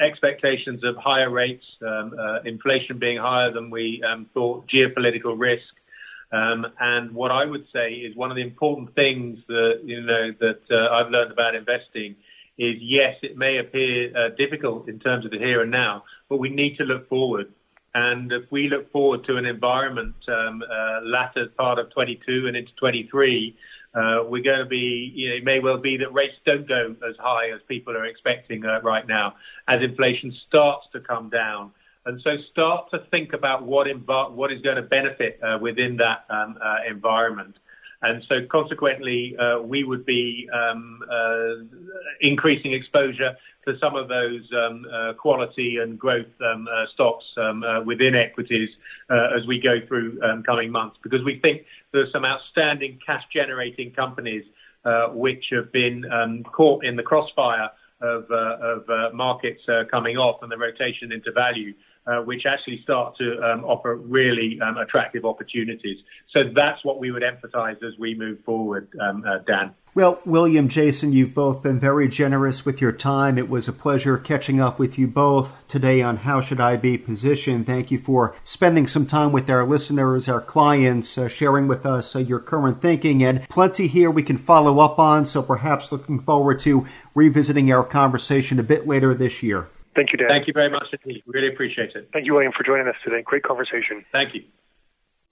expectations 0.02 0.84
of 0.84 0.96
higher 0.98 1.30
rates, 1.30 1.66
um, 1.82 2.14
uh, 2.18 2.42
inflation 2.44 3.00
being 3.00 3.18
higher 3.18 3.52
than 3.52 3.70
we 3.70 4.04
um, 4.04 4.28
thought, 4.34 4.68
geopolitical 4.68 5.38
risk. 5.38 5.64
Um, 6.32 6.66
and 6.80 7.14
what 7.14 7.32
I 7.32 7.46
would 7.46 7.66
say 7.72 7.94
is 7.94 8.16
one 8.16 8.32
of 8.32 8.36
the 8.36 8.42
important 8.42 8.96
things 8.96 9.38
that 9.48 9.82
you 9.84 10.02
know 10.02 10.32
that 10.40 10.62
uh, 10.72 10.90
I've 10.96 11.12
learned 11.12 11.32
about 11.32 11.54
investing 11.54 12.16
is 12.58 12.76
yes, 12.80 13.16
it 13.22 13.38
may 13.38 13.58
appear 13.58 14.12
uh, 14.16 14.30
difficult 14.36 14.88
in 14.88 15.00
terms 15.00 15.26
of 15.26 15.32
the 15.32 15.38
here 15.38 15.62
and 15.62 15.72
now, 15.72 16.04
but 16.30 16.38
we 16.38 16.50
need 16.50 16.78
to 16.78 16.84
look 16.84 17.08
forward. 17.08 17.52
And 17.96 18.32
if 18.32 18.52
we 18.52 18.70
look 18.70 18.92
forward 18.92 19.24
to 19.26 19.38
an 19.38 19.46
environment 19.46 20.16
um, 20.28 20.64
uh, 20.64 21.02
latter 21.04 21.48
part 21.56 21.78
of 21.78 21.92
22 21.92 22.48
and 22.48 22.58
into 22.58 22.72
23, 22.80 23.56
uh, 23.94 24.24
we're 24.28 24.44
going 24.44 24.60
to 24.60 24.66
be, 24.66 25.12
you 25.16 25.30
know, 25.30 25.36
it 25.36 25.44
may 25.44 25.60
well 25.60 25.78
be 25.78 25.98
that 25.98 26.14
rates 26.14 26.36
don't 26.46 26.68
go 26.68 26.96
as 27.08 27.16
high 27.20 27.50
as 27.54 27.62
people 27.68 27.96
are 27.96 28.06
expecting 28.06 28.66
uh, 28.66 28.82
right 28.82 29.08
now 29.08 29.36
as 29.68 29.82
inflation 29.82 30.34
starts 30.48 30.88
to 30.94 31.00
come 31.00 31.30
down. 31.30 31.72
And 32.06 32.20
so 32.22 32.32
start 32.52 32.92
to 32.92 33.00
think 33.12 33.34
about 33.34 33.64
what, 33.64 33.88
inv- 33.88 34.32
what 34.32 34.52
is 34.52 34.62
going 34.62 34.76
to 34.76 34.82
benefit 34.82 35.40
uh, 35.42 35.58
within 35.62 35.98
that 35.98 36.26
um, 36.30 36.58
uh, 36.62 36.78
environment. 36.90 37.56
And 38.02 38.22
so 38.28 38.46
consequently, 38.52 39.38
uh, 39.40 39.62
we 39.62 39.86
would 39.86 40.06
be 40.06 40.50
um, 40.54 41.00
uh, 41.10 41.64
increasing 42.20 42.74
exposure 42.74 43.38
to 43.66 43.78
some 43.80 43.96
of 43.96 44.10
those 44.10 44.42
um, 44.54 44.86
quality 45.18 45.78
and 45.82 45.98
growth 45.98 46.26
um, 46.46 46.68
stocks 46.94 47.24
um, 47.38 47.64
within 47.86 48.14
equities 48.14 48.70
as 49.10 49.48
we 49.48 49.58
go 49.62 49.80
through 49.88 50.20
um, 50.22 50.44
coming 50.44 50.70
months, 50.70 50.98
because 51.02 51.24
we 51.24 51.40
think 51.40 51.62
there 51.94 52.02
are 52.02 52.12
some 52.12 52.26
outstanding 52.26 53.00
cash-generating 53.06 53.92
companies 53.92 54.44
uh, 54.84 55.08
which 55.10 55.46
have 55.52 55.72
been 55.72 56.04
um, 56.12 56.44
caught 56.44 56.84
in 56.84 56.96
the 56.96 57.04
crossfire 57.04 57.70
of, 58.02 58.26
uh, 58.30 58.58
of 58.60 58.90
uh, 58.90 59.10
markets 59.14 59.62
coming 59.90 60.18
off 60.18 60.42
and 60.42 60.52
the 60.52 60.58
rotation 60.58 61.14
into 61.14 61.32
value 61.32 61.74
uh, 62.06 62.20
which 62.20 62.44
actually 62.46 62.82
start 62.84 63.16
to 63.18 63.42
um, 63.42 63.64
offer 63.64 63.96
really 63.96 64.60
um, 64.62 64.78
attractive 64.78 65.24
opportunities. 65.24 65.98
So 66.32 66.42
that's 66.54 66.84
what 66.84 67.00
we 67.00 67.12
would 67.12 67.24
emphasize 67.24 67.78
as 67.86 67.98
we 67.98 68.14
move 68.14 68.40
forward, 68.44 68.90
um, 69.00 69.24
uh, 69.26 69.38
Dan. 69.48 69.74
Well, 69.96 70.20
William, 70.26 70.70
Jason, 70.70 71.14
you've 71.14 71.36
both 71.36 71.62
been 71.62 71.80
very 71.80 72.08
generous 72.08 72.66
with 72.66 72.82
your 72.82 72.92
time. 72.92 73.38
It 73.38 73.48
was 73.48 73.68
a 73.68 73.74
pleasure 73.74 74.18
catching 74.18 74.60
up 74.60 74.80
with 74.80 74.98
you 74.98 75.06
both 75.06 75.52
today 75.68 76.02
on 76.02 76.18
How 76.18 76.42
Should 76.42 76.60
I 76.60 76.78
Be 76.78 76.98
Positioned. 76.98 77.68
Thank 77.68 77.92
you 77.92 78.00
for 78.00 78.36
spending 78.44 78.88
some 78.88 79.06
time 79.06 79.32
with 79.32 79.52
our 79.52 79.68
listeners, 79.68 80.28
our 80.28 80.42
clients, 80.42 81.16
uh, 81.16 81.28
sharing 81.28 81.68
with 81.68 81.86
us 81.86 82.16
uh, 82.16 82.20
your 82.20 82.40
current 82.40 82.82
thinking, 82.82 83.24
and 83.24 83.48
plenty 83.50 83.86
here 83.86 84.10
we 84.10 84.24
can 84.24 84.38
follow 84.38 84.80
up 84.80 84.98
on. 84.98 85.28
So 85.28 85.44
perhaps 85.44 85.92
looking 85.92 86.20
forward 86.20 86.58
to 86.62 86.88
revisiting 87.14 87.72
our 87.72 87.84
conversation 87.84 88.58
a 88.60 88.64
bit 88.64 88.88
later 88.88 89.14
this 89.14 89.44
year. 89.44 89.68
Thank 89.96 90.12
you, 90.12 90.18
Dan. 90.18 90.28
Thank 90.28 90.48
you 90.48 90.54
very 90.54 90.72
much 90.72 90.88
indeed. 90.92 91.22
Really 91.28 91.50
appreciate 91.50 91.92
it. 91.94 92.10
Thank 92.12 92.26
you, 92.26 92.34
William, 92.34 92.52
for 92.58 92.64
joining 92.64 92.88
us 92.88 92.96
today. 93.04 93.22
Great 93.22 93.44
conversation. 93.44 94.04
Thank 94.12 94.34
you. 94.34 94.42